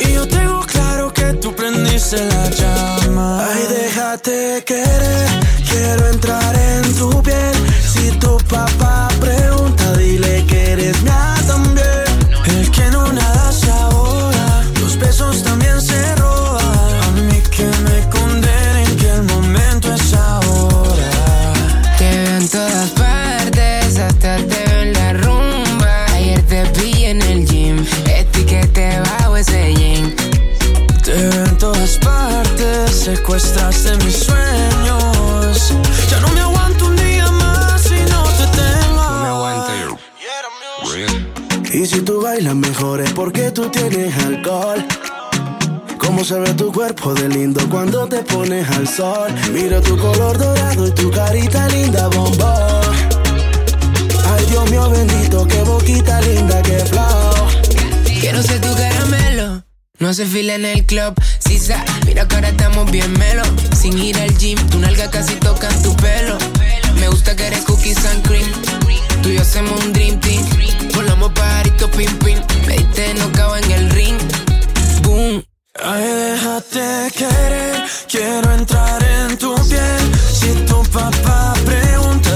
Y 0.00 0.12
yo 0.12 0.26
tengo 0.26 0.60
claro 0.66 1.12
que 1.12 1.34
tú 1.34 1.54
prendiste 1.54 2.24
la 2.26 2.50
llama. 2.50 3.46
Ay, 3.46 3.66
déjate 3.68 4.64
querer. 4.64 5.28
Quiero 5.68 6.08
entrar 6.08 6.56
en 6.56 6.94
tu 6.96 7.22
piel. 7.22 7.54
Si 7.92 8.10
tu 8.18 8.36
papá 8.48 9.08
pregunta, 9.20 9.79
Y 41.72 41.86
si 41.86 42.02
tú 42.02 42.20
bailas 42.20 42.56
mejor 42.56 43.00
es 43.00 43.10
porque 43.12 43.50
tú 43.52 43.70
tienes 43.70 44.14
alcohol. 44.24 44.84
Cómo 45.96 46.24
se 46.24 46.38
ve 46.38 46.52
tu 46.52 46.70
cuerpo 46.70 47.14
de 47.14 47.28
lindo 47.28 47.60
cuando 47.70 48.06
te 48.06 48.18
pones 48.18 48.68
al 48.70 48.86
sol. 48.86 49.32
Mira 49.52 49.80
tu 49.80 49.96
color 49.96 50.36
dorado 50.36 50.86
y 50.86 50.90
tu 50.90 51.10
carita 51.10 51.68
linda, 51.68 52.08
bombón. 52.08 52.82
Ay, 54.26 54.44
Dios 54.50 54.70
mío 54.70 54.90
bendito, 54.90 55.46
qué 55.46 55.62
boquita 55.62 56.20
linda, 56.20 56.60
qué 56.62 56.84
flow. 56.84 57.46
Quiero 58.20 58.42
ser 58.42 58.60
tu 58.60 58.74
caramelo. 58.74 59.64
No 60.00 60.12
se 60.12 60.26
fila 60.26 60.56
en 60.56 60.64
el 60.64 60.84
club, 60.84 61.14
Mira 62.06 62.28
que 62.28 62.36
ahora 62.36 62.50
estamos 62.50 62.88
bien 62.92 63.12
melo. 63.18 63.42
Sin 63.76 63.98
ir 63.98 64.16
al 64.18 64.38
gym, 64.38 64.56
tu 64.68 64.78
nalga 64.78 65.10
casi 65.10 65.34
toca 65.34 65.68
tu 65.82 65.96
pelo. 65.96 66.38
Me 67.00 67.08
gusta 67.08 67.34
que 67.34 67.44
eres 67.44 67.64
cookies 67.64 68.04
and 68.06 68.24
cream. 68.24 68.48
Tú 69.20 69.30
y 69.30 69.34
yo 69.34 69.42
hacemos 69.42 69.84
un 69.84 69.92
dream 69.92 70.20
team. 70.20 70.44
Volamos 70.94 71.32
pajarito 71.32 71.90
pim 71.90 72.12
pim. 72.18 72.38
Me 72.68 72.76
diste 72.76 73.14
no 73.14 73.56
en 73.56 73.70
el 73.72 73.90
ring. 73.90 74.16
Boom. 75.02 75.44
Ay, 75.82 76.04
déjate 76.04 77.10
querer, 77.18 77.84
quiero 78.08 78.52
entrar 78.52 79.02
en 79.02 79.36
tu 79.36 79.52
piel. 79.68 80.02
Si 80.32 80.52
tu 80.66 80.82
papá 80.84 81.54
pregunta, 81.64 82.29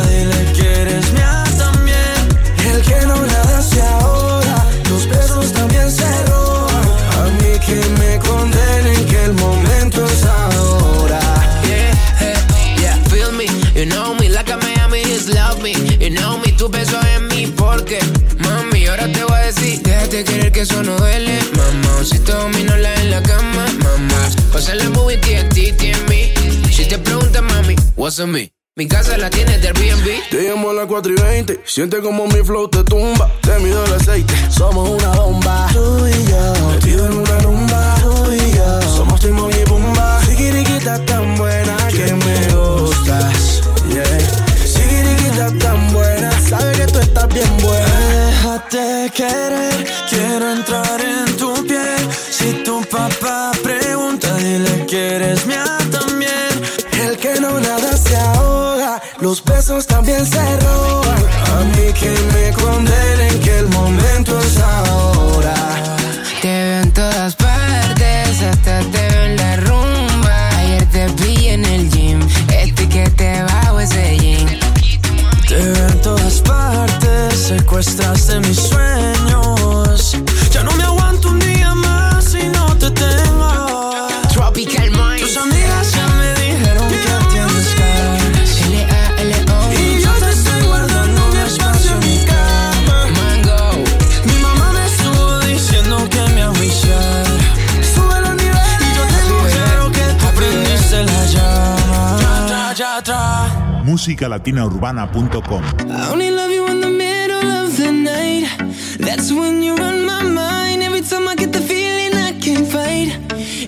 déjate 20.15 20.24
querer 20.24 20.53
que 20.53 20.61
eso 20.61 20.82
no 20.82 20.97
duele, 20.97 21.39
mamá. 21.57 22.05
Si 22.05 22.19
todo 22.20 22.49
la 22.49 22.95
en 22.95 23.11
la 23.11 23.23
cama, 23.23 23.66
mamá. 23.82 24.31
Pasa 24.53 24.74
la 24.74 24.89
movie, 24.91 25.19
TNT, 25.19 25.82
en 25.82 26.05
mí. 26.09 26.32
Si 26.70 26.86
te 26.86 26.99
preguntas, 26.99 27.43
mami, 27.43 27.74
what's 27.97 28.19
on 28.20 28.31
me? 28.31 28.53
Mi 28.77 28.86
casa 28.86 29.16
la 29.16 29.31
tienes 29.31 29.61
del 29.62 29.77
Airbnb. 29.77 30.31
Te 30.31 30.49
llamo 30.49 30.70
a 30.70 30.74
las 30.74 30.86
4 30.86 31.12
y 31.12 31.20
20. 31.20 31.61
Siente 31.65 32.01
como 32.01 32.27
mi 32.27 32.45
flow 32.45 32.69
te 32.69 32.82
tumba. 32.82 33.31
Te 33.41 33.59
mido 33.61 33.85
el 33.86 33.93
aceite. 33.93 34.35
Somos 34.51 34.89
una 34.89 35.11
bomba. 35.12 35.69
Tú 35.73 36.07
y 36.09 36.31
yo. 36.31 36.69
Metido 36.70 37.07
en 37.07 37.12
una 37.19 37.39
rumba. 37.39 37.95
Tú 38.03 38.32
y 38.32 38.57
yo. 38.57 38.82
Somos 38.82 39.20
Timon 39.20 39.51
y 39.53 39.65
Pumba. 39.65 40.20
Sigiriquita 40.27 41.05
tan 41.07 41.36
buena 41.36 41.77
que 41.89 42.15
me 42.15 42.55
gustas. 42.55 43.62
Yeah. 43.89 44.66
Sigiriquita 44.66 45.57
tan 45.59 45.93
buena. 45.93 46.34
Sabe 46.56 46.72
que 46.72 46.86
tú 46.86 46.98
estás 47.01 47.28
bien 47.28 47.56
buena. 47.62 47.86
Déjate 48.26 49.10
querer. 49.16 49.86
Quiero 50.09 50.52
entrar 50.52 51.01
en 51.01 51.36
tu 51.36 51.52
piel. 51.66 52.02
Si 52.31 52.52
tu 52.64 52.81
papá 52.85 53.51
pregunta, 53.62 54.32
dile 54.36 54.86
que 54.86 55.16
eres 55.16 55.44
mía 55.47 55.64
también. 55.90 56.52
El 57.02 57.16
que 57.16 57.40
no 57.40 57.59
nada 57.59 57.97
se 57.97 58.16
ahoga, 58.16 59.02
los 59.20 59.43
besos 59.44 59.86
también 59.86 60.24
se 60.24 60.44
roban. 60.60 61.22
A 61.55 61.64
mí 61.74 61.93
que 62.01 62.12
me 62.32 62.52
condenen 62.52 63.40
que 63.40 63.59
el 63.59 63.68
momento 63.68 64.39
es 64.39 64.59
ahora. 64.59 65.14
Secuestraste 77.74 78.38
mis 78.40 78.56
sueños. 78.56 80.16
Ya 80.52 80.62
no 80.62 80.70
me 80.76 80.84
aguanto 80.84 81.30
un 81.30 81.40
día 81.40 81.74
más 81.74 82.24
si 82.24 82.46
no 82.48 82.66
te 82.76 82.88
tengo. 82.92 84.06
Tropical 84.32 84.90
Mind. 84.92 85.18
Tus 85.18 85.36
amigas 85.36 85.92
ya 85.92 86.06
me 86.06 86.34
dijeron 86.34 86.88
que 86.88 86.96
tienes 87.32 87.74
ganas. 87.74 88.60
L-A-L-O. 88.62 89.72
Y 89.72 90.01
yo 90.01 90.12
te 90.12 90.30
estoy 90.30 90.62
guardando 90.62 91.26
un 91.28 91.36
espacio 91.36 91.90
en 91.94 91.98
mi 91.98 92.18
cama. 92.24 93.06
Mango. 93.18 93.82
Mi 94.24 94.36
mamá 94.40 94.72
me 94.72 94.86
estuvo 94.86 95.40
diciendo 95.40 96.09
que 96.09 96.20
me 96.32 96.42
agüillara. 96.42 97.24
Sube 97.92 98.20
los 98.20 98.34
niveles. 98.36 98.82
Y 98.82 98.94
yo 98.94 99.02
tengo 99.16 99.38
claro 99.51 99.90
que 99.90 100.05
tú 100.20 100.26
prendiste 100.36 101.02
la 101.02 101.26
llama. 101.26 102.18
Ya, 102.20 102.72
ya, 102.72 102.74
ya, 102.74 103.02
ya. 103.02 103.82
musicalatinaurbana.com 103.84 105.62
I 105.90 106.43
That's 109.16 109.31
when 109.31 109.62
you're 109.62 109.81
on 109.81 110.05
my 110.05 110.24
mind. 110.24 110.82
Every 110.82 111.01
time 111.01 111.28
I 111.28 111.36
get 111.36 111.53
the 111.53 111.61
feeling 111.61 112.15
I 112.15 112.32
can't 112.41 112.66
fight. 112.66 113.11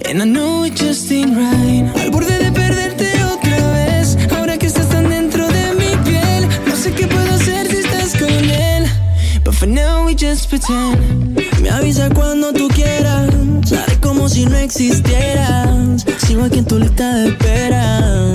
And 0.05 0.21
I 0.21 0.25
know 0.25 0.65
it 0.65 0.75
just 0.75 1.13
ain't 1.13 1.37
right. 1.37 1.87
Al 2.03 2.11
borde 2.11 2.37
de 2.37 2.51
perderte 2.51 3.13
otra 3.23 3.57
vez. 3.71 4.19
Ahora 4.33 4.59
que 4.59 4.67
estás 4.67 4.89
tan 4.89 5.09
dentro 5.09 5.47
de 5.47 5.73
mi 5.75 5.97
piel. 6.05 6.49
No 6.67 6.75
sé 6.75 6.91
qué 6.91 7.07
puedo 7.07 7.33
hacer 7.33 7.69
si 7.69 7.77
estás 7.77 8.17
con 8.17 8.29
él. 8.29 8.91
But 9.45 9.55
for 9.55 9.69
now 9.69 10.05
we 10.05 10.17
just 10.17 10.49
pretend. 10.49 11.37
Me 11.63 11.71
avisa 11.71 12.11
cuando 12.11 12.53
tú 12.53 12.67
quieras. 12.67 13.31
Sale 13.65 14.01
como 14.01 14.29
si 14.29 14.47
no 14.47 14.57
existieras. 14.57 16.05
Sigo 16.27 16.43
aquí 16.43 16.59
en 16.59 16.65
tu 16.65 16.77
lista 16.81 17.15
de 17.15 17.29
espera. 17.29 18.27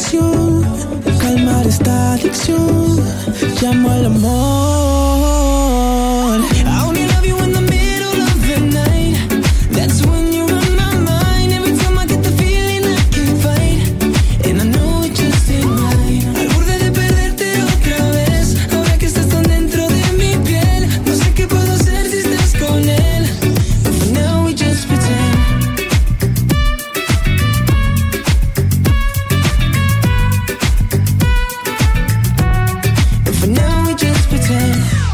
Condición, 0.00 0.62
calmar 1.18 1.66
esta 1.66 2.14
adicción, 2.14 2.96
llamo 3.60 3.90
al 3.90 4.06
amor. 4.06 4.79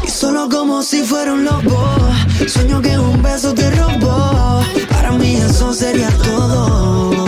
Y 0.03 0.09
solo 0.09 0.49
como 0.49 0.81
si 0.83 1.03
fuera 1.03 1.33
un 1.33 1.45
lobo, 1.45 1.87
sueño 2.47 2.81
que 2.81 2.97
un 2.97 3.21
beso 3.21 3.53
te 3.53 3.69
robó. 3.71 4.61
Para 4.89 5.11
mí 5.11 5.35
eso 5.35 5.73
sería 5.73 6.09
todo. 6.23 7.26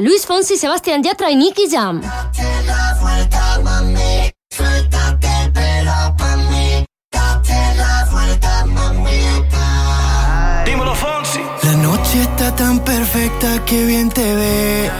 Luis 0.00 0.26
Fonsi, 0.26 0.56
Sebastián 0.56 1.00
Yatra 1.00 1.30
y 1.30 1.36
Nicky 1.36 1.70
Jam. 1.70 2.00
Date 2.00 2.42
la 2.66 2.98
vuelta, 3.00 3.60
mami. 3.62 4.28
Suéltate 4.50 5.28
el 5.44 5.52
pelo. 5.52 6.16
Date 7.12 7.74
la 7.76 8.08
vuelta, 8.10 8.64
mamita. 8.66 10.64
Dímelo, 10.66 10.92
Fonsi. 10.96 11.38
La 11.62 11.74
noche 11.74 12.22
está 12.22 12.52
tan 12.56 12.80
perfecta 12.80 13.64
que 13.64 13.84
bien 13.84 14.08
te 14.10 14.34
ves. 14.34 14.90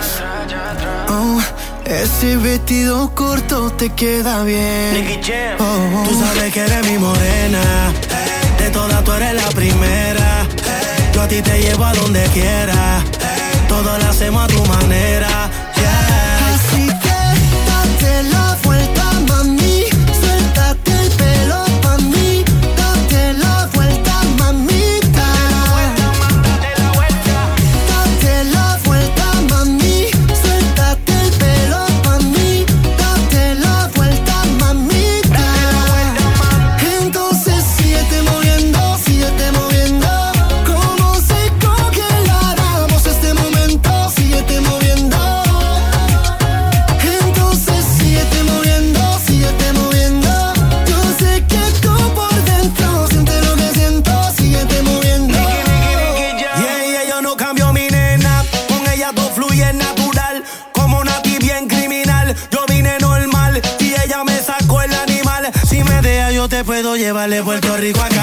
Oh, 1.08 1.40
ese 1.84 2.36
vestido 2.36 3.12
corto 3.12 3.72
te 3.72 3.90
queda 3.90 4.44
bien. 4.44 4.94
Nicky 4.94 5.20
Jam. 5.20 5.56
Oh, 5.58 5.98
oh, 5.98 6.08
tú 6.08 6.14
sabes 6.20 6.52
que 6.52 6.60
eres 6.60 6.86
mi 6.86 6.96
morena. 6.96 7.92
De 8.56 8.70
todas 8.70 9.02
tú 9.02 9.12
eres 9.14 9.34
la 9.34 9.48
primera. 9.48 10.46
Yo 11.12 11.22
a 11.22 11.26
ti 11.26 11.42
te 11.42 11.58
llevo 11.60 11.84
a 11.84 11.92
donde 11.92 12.22
quieras 12.28 13.19
todo 13.70 13.96
lo 13.98 14.04
hacemos 14.04 14.42
a 14.42 14.46
tu 14.48 14.64
manera. 14.66 15.49
Dale 67.30 67.44
Puerto 67.44 67.76
Rico. 67.76 68.19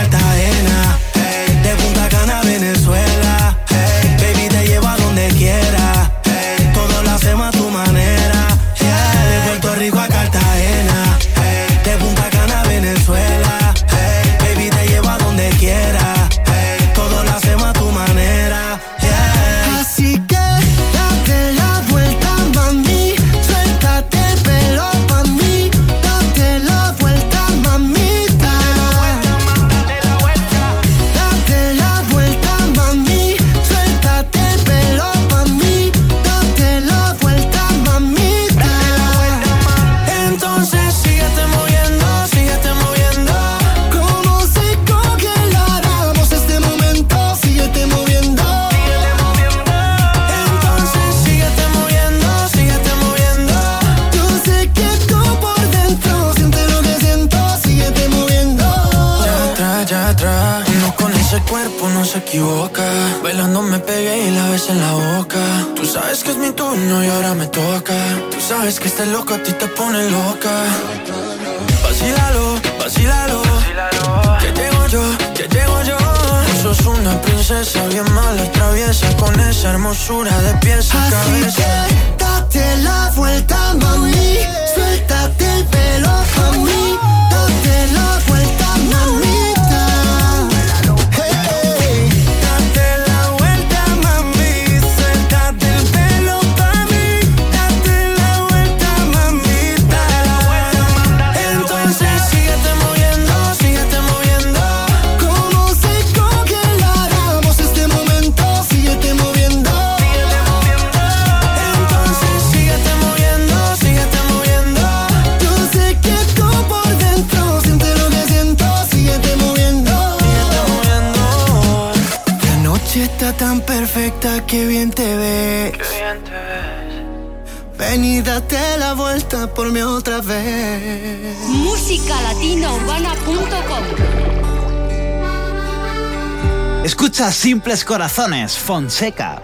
Simples 137.57 137.83
Corazones, 137.85 138.55
Fonseca. 138.55 139.41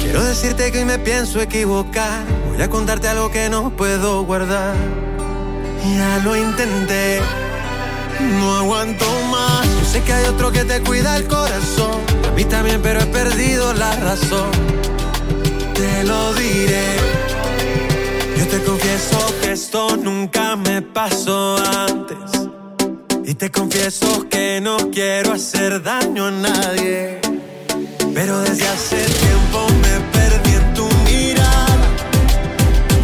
Quiero 0.00 0.24
decirte 0.24 0.72
que 0.72 0.78
hoy 0.78 0.84
me 0.86 0.98
pienso 0.98 1.38
equivocar. 1.38 2.24
Voy 2.48 2.62
a 2.62 2.70
contarte 2.70 3.08
algo 3.08 3.30
que 3.30 3.50
no 3.50 3.68
puedo 3.68 4.22
guardar. 4.22 4.74
Ya 5.84 6.18
lo 6.24 6.34
intenté, 6.34 7.20
no 8.40 8.56
aguanto 8.56 9.04
más. 9.30 9.66
Yo 9.66 9.84
sé 9.84 10.02
que 10.02 10.14
hay 10.14 10.24
otro 10.28 10.50
que 10.50 10.64
te 10.64 10.80
cuida 10.80 11.18
el 11.18 11.28
corazón. 11.28 12.00
A 12.26 12.30
mí 12.30 12.46
también, 12.46 12.80
pero 12.80 13.00
he 13.00 13.06
perdido 13.06 13.74
la 13.74 13.94
razón. 13.96 14.50
Te 15.74 16.04
lo 16.04 16.32
diré. 16.32 16.86
Yo 18.38 18.48
te 18.48 18.64
confieso 18.64 19.18
que 19.42 19.52
esto 19.52 19.94
nunca 19.98 20.56
me 20.56 20.80
pasó 20.80 21.58
antes. 21.86 22.17
Confieso 23.58 24.28
que 24.30 24.60
no 24.60 24.76
quiero 24.92 25.32
hacer 25.32 25.82
daño 25.82 26.26
a 26.26 26.30
nadie. 26.30 27.20
Pero 28.14 28.38
desde 28.42 28.68
hace 28.68 28.96
tiempo 28.96 29.66
me 29.82 29.94
perdí 30.12 30.52
en 30.54 30.74
tu 30.74 30.88
mirada. 31.04 31.88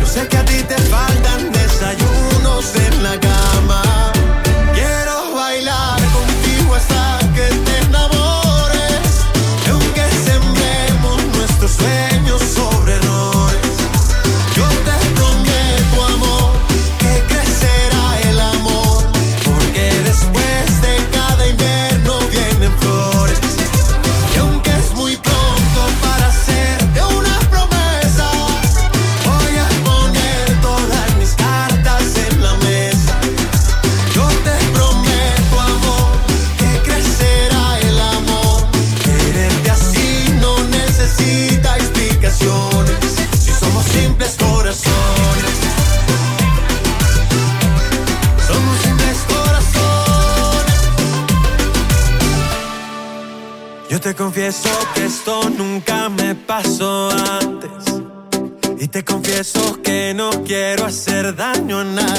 Yo 0.01 0.07
sé 0.07 0.29
que 0.29 0.37
a 0.37 0.45
ti 0.45 0.63
te 0.63 0.77
faltan 0.77 1.51
desayunos 1.51 2.73
en 2.77 3.03
la 3.03 3.19
cama. 3.19 3.84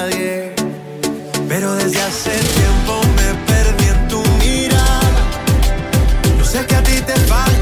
Nadie. 0.05 0.53
Pero 1.47 1.73
desde 1.75 2.01
hace 2.01 2.31
tiempo 2.31 3.01
me 3.17 3.29
perdí 3.45 3.85
en 3.85 4.07
tu 4.07 4.23
mirada. 4.39 5.21
Yo 6.37 6.45
sé 6.45 6.65
que 6.65 6.75
a 6.75 6.83
ti 6.83 7.01
te 7.01 7.13
faltan 7.13 7.54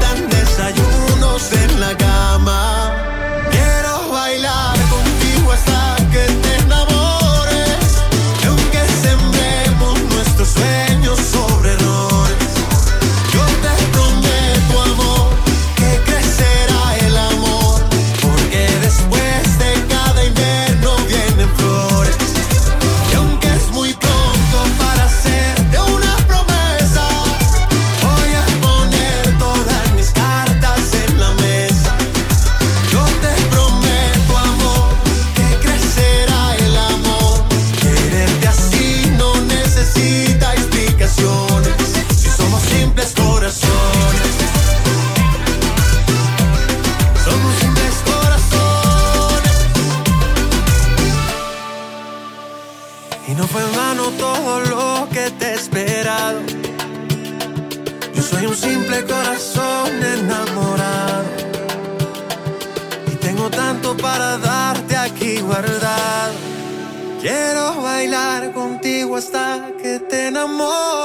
que 70.46 71.03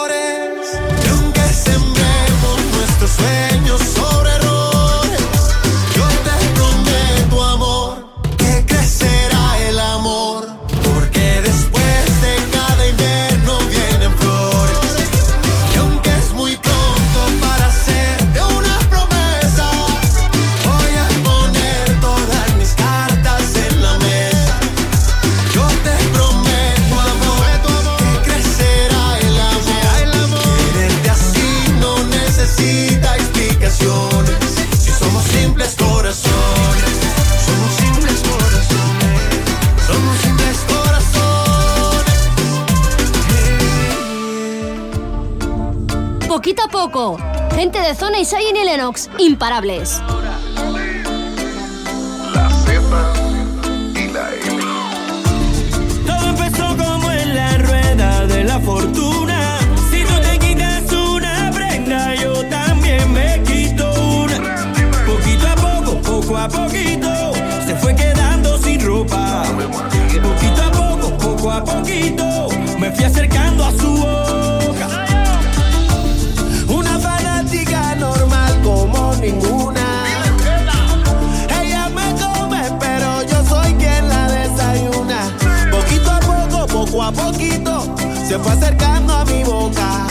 Gente 47.59 47.81
de 47.81 47.93
Zona 47.93 48.21
y 48.21 48.23
Sayen 48.23 48.55
y 48.55 48.63
Lennox, 48.63 49.09
imparables. 49.17 50.01
Todo 56.07 56.29
empezó 56.29 56.77
como 56.77 57.11
en 57.11 57.35
la 57.35 57.57
rueda 57.57 58.27
de 58.27 58.45
la 58.45 58.61
fortuna. 58.61 59.59
Si 59.91 60.05
tú 60.05 60.13
te 60.21 60.39
quitas 60.39 60.89
una 60.93 61.51
prenda, 61.53 62.15
yo 62.15 62.45
también 62.45 63.11
me 63.11 63.43
quito 63.43 63.91
una. 64.23 64.55
Poquito 65.05 65.49
a 65.49 65.55
poco, 65.55 66.01
poco 66.01 66.37
a 66.37 66.47
poquito, 66.47 67.33
se 67.67 67.75
fue 67.75 67.93
quedando 67.93 68.57
sin 68.57 68.79
ropa. 68.79 69.43
Poquito 70.23 70.63
a 70.63 70.71
poco, 70.71 71.17
poco 71.17 71.51
a 71.51 71.61
poquito, 71.61 72.47
me 72.79 72.89
fui 72.89 73.03
acercando 73.03 73.38
se 88.29 88.37
fue 88.37 88.51
acercando 88.51 89.11
a 89.11 89.25
mi 89.25 89.43
boca. 89.43 90.05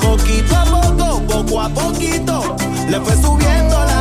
Poquito 0.00 0.56
a 0.56 0.64
poco, 0.64 1.20
poco 1.26 1.60
a 1.60 1.68
poquito, 1.68 2.54
le 2.88 3.00
fue 3.00 3.16
subiendo 3.20 3.76
la 3.84 3.93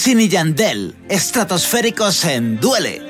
Wisin 0.00 0.18
y 0.18 0.28
Yandel, 0.30 0.94
estratosféricos 1.10 2.24
en 2.24 2.58
Duele. 2.58 3.09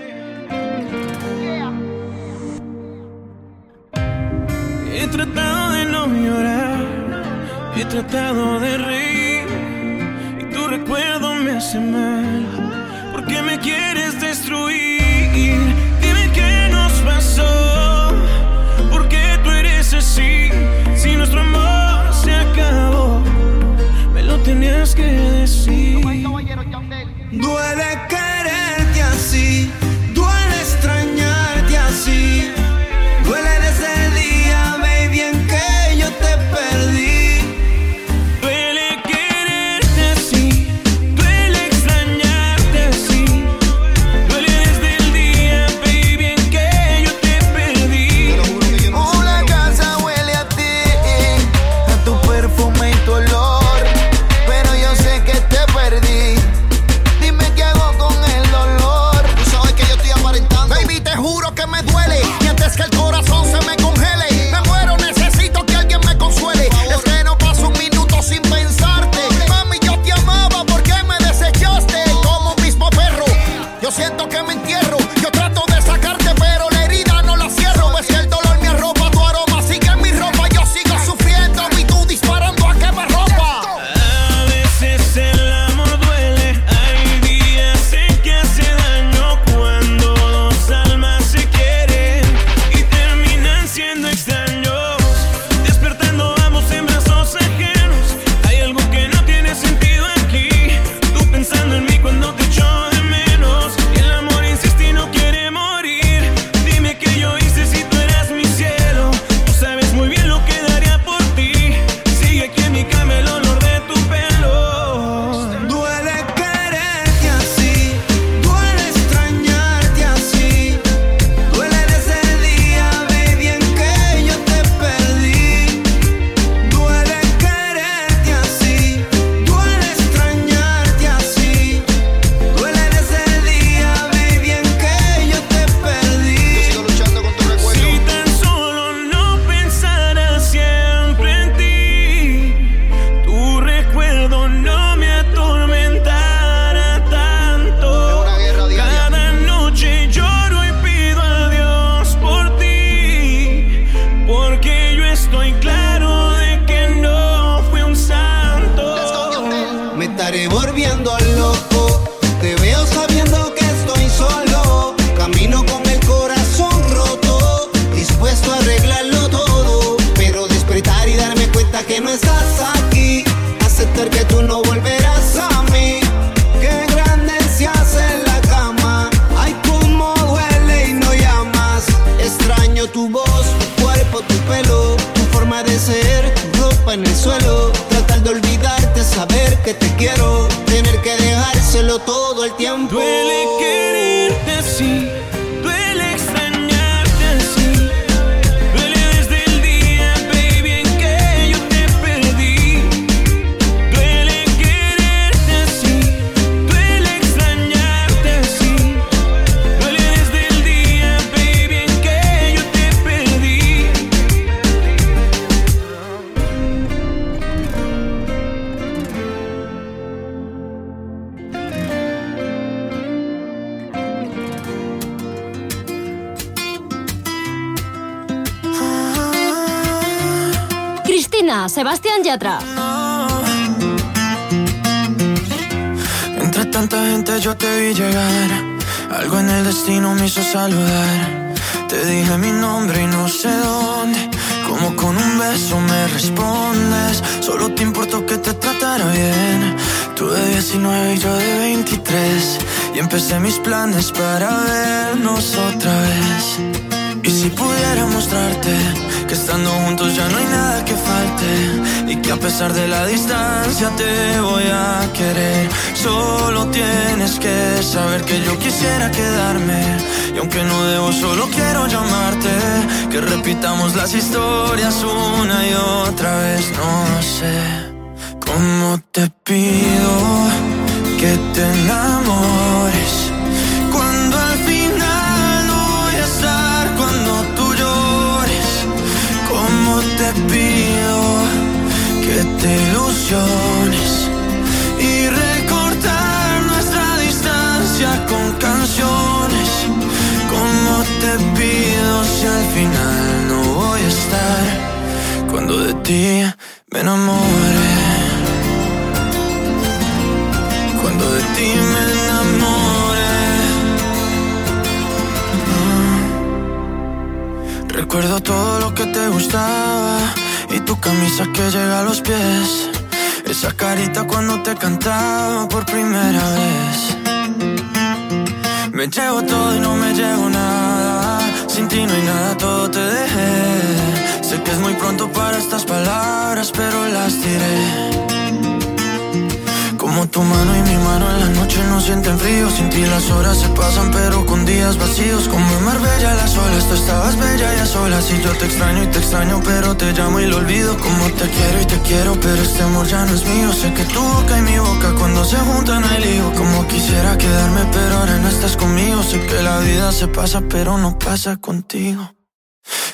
si 348.23 348.41
yo 348.43 348.53
te 348.57 348.67
extraño 348.67 349.05
y 349.05 349.07
te 349.07 349.19
extraño, 349.19 349.61
pero 349.65 349.97
te 349.97 350.13
llamo 350.13 350.41
y 350.41 350.47
lo 350.47 350.57
olvido. 350.59 350.97
Como 350.99 351.25
te 351.31 351.49
quiero 351.49 351.81
y 351.81 351.87
te 351.87 351.99
quiero, 352.01 352.39
pero 352.41 352.63
este 352.63 352.83
amor 352.83 353.07
ya 353.07 353.25
no 353.25 353.35
es 353.35 353.45
mío. 353.45 353.73
Sé 353.73 353.93
que 353.95 354.05
tu 354.05 354.21
boca 354.21 354.59
y 354.59 354.63
mi 354.63 354.79
boca 354.79 355.15
cuando 355.19 355.45
se 355.45 355.57
juntan 355.57 356.05
hay 356.05 356.25
lío. 356.25 356.53
Como 356.55 356.87
quisiera 356.87 357.37
quedarme, 357.39 357.83
pero 357.93 358.19
ahora 358.19 358.37
no 358.39 358.49
estás 358.49 358.77
conmigo. 358.77 359.23
Sé 359.23 359.41
que 359.47 359.63
la 359.63 359.79
vida 359.81 360.13
se 360.13 360.29
pasa, 360.29 360.63
pero 360.69 360.99
no 360.99 361.19
pasa 361.19 361.57
contigo. 361.57 362.35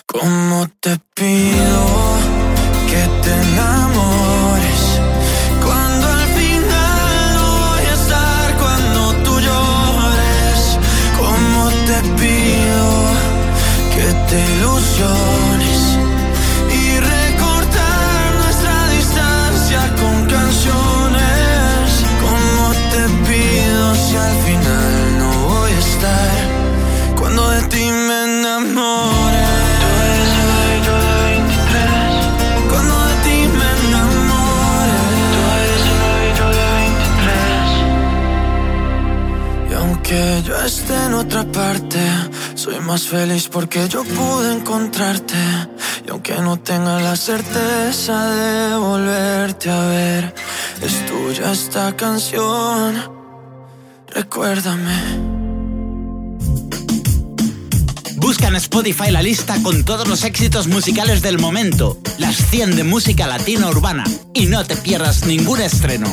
Como 0.07 0.69
te 0.81 0.99
pido 1.15 1.87
que 2.89 3.03
te 3.23 3.35
esté 40.67 40.95
en 41.05 41.15
otra 41.15 41.45
parte. 41.45 41.99
Soy 42.55 42.81
más 42.81 43.07
feliz 43.07 43.49
porque 43.49 43.89
yo 43.89 44.03
pude 44.05 44.53
encontrarte. 44.53 45.37
Y 46.07 46.11
aunque 46.11 46.35
no 46.41 46.59
tenga 46.59 47.01
la 47.01 47.17
certeza 47.17 48.31
de 48.31 48.77
volverte 48.77 49.71
a 49.71 49.81
ver, 49.87 50.35
es 50.83 51.07
tuya 51.07 51.53
esta 51.53 51.95
canción. 51.97 52.97
Recuérdame. 54.09 55.37
Busca 58.17 58.49
en 58.49 58.57
Spotify 58.57 59.11
la 59.11 59.23
lista 59.23 59.63
con 59.63 59.85
todos 59.85 60.09
los 60.09 60.25
éxitos 60.25 60.67
musicales 60.67 61.23
del 61.23 61.39
momento, 61.39 61.99
las 62.19 62.37
100 62.37 62.75
de 62.75 62.83
música 62.83 63.29
latina 63.29 63.69
urbana, 63.69 64.05
y 64.35 64.47
no 64.47 64.65
te 64.65 64.77
pierdas 64.77 65.27
ningún 65.27 65.61
estreno. 65.61 66.13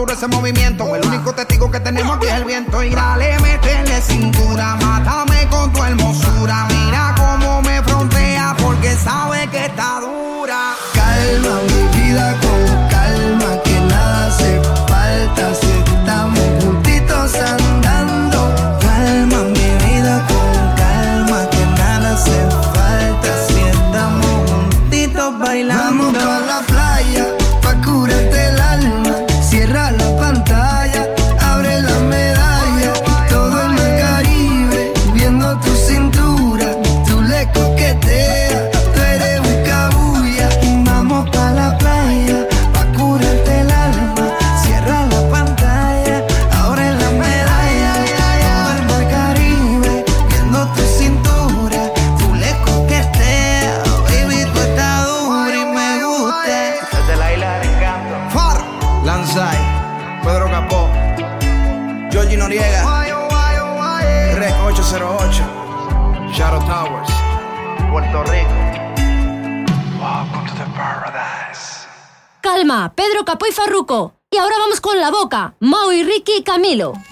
duro 0.00 0.14
ese 0.14 0.26
movimiento. 0.28 0.96
El 0.96 1.04
único 1.06 1.34
testigo 1.34 1.70
que 1.70 1.78
tenemos 1.78 2.09
Danilo. 76.70 77.09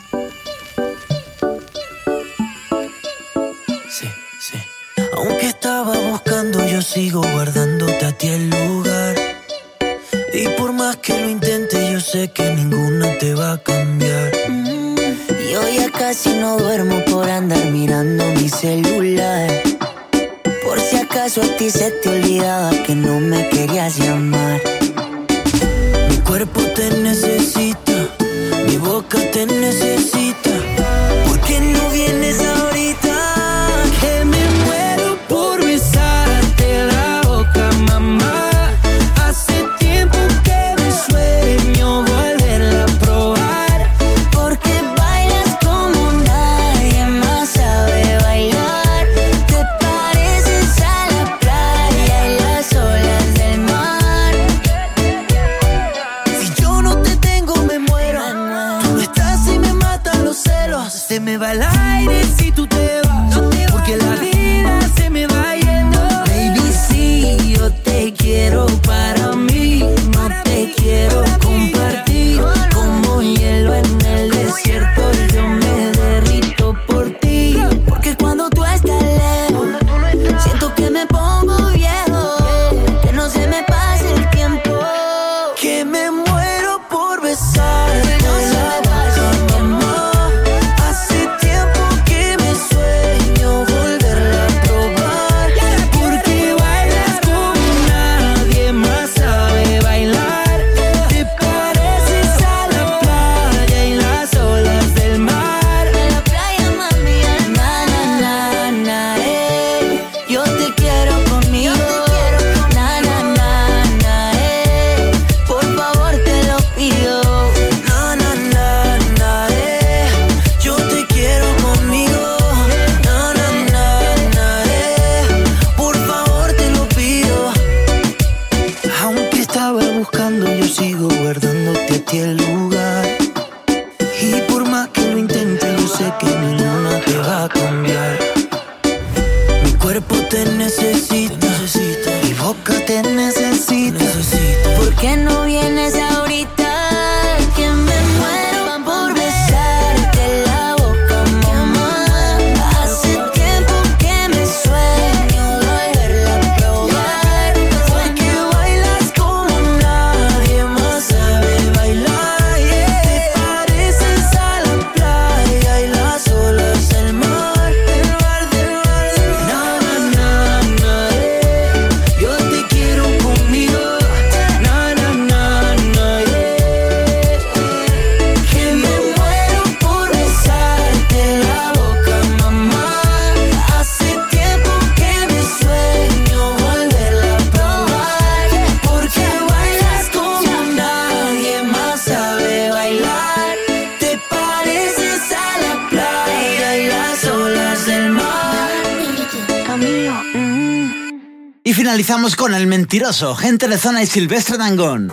el 202.59 202.67
mentiroso, 202.67 203.35
gente 203.37 203.69
de 203.69 203.79
zona 203.79 204.03
y 204.03 204.07
Silvestre 204.07 204.59
Dangón. 204.59 205.13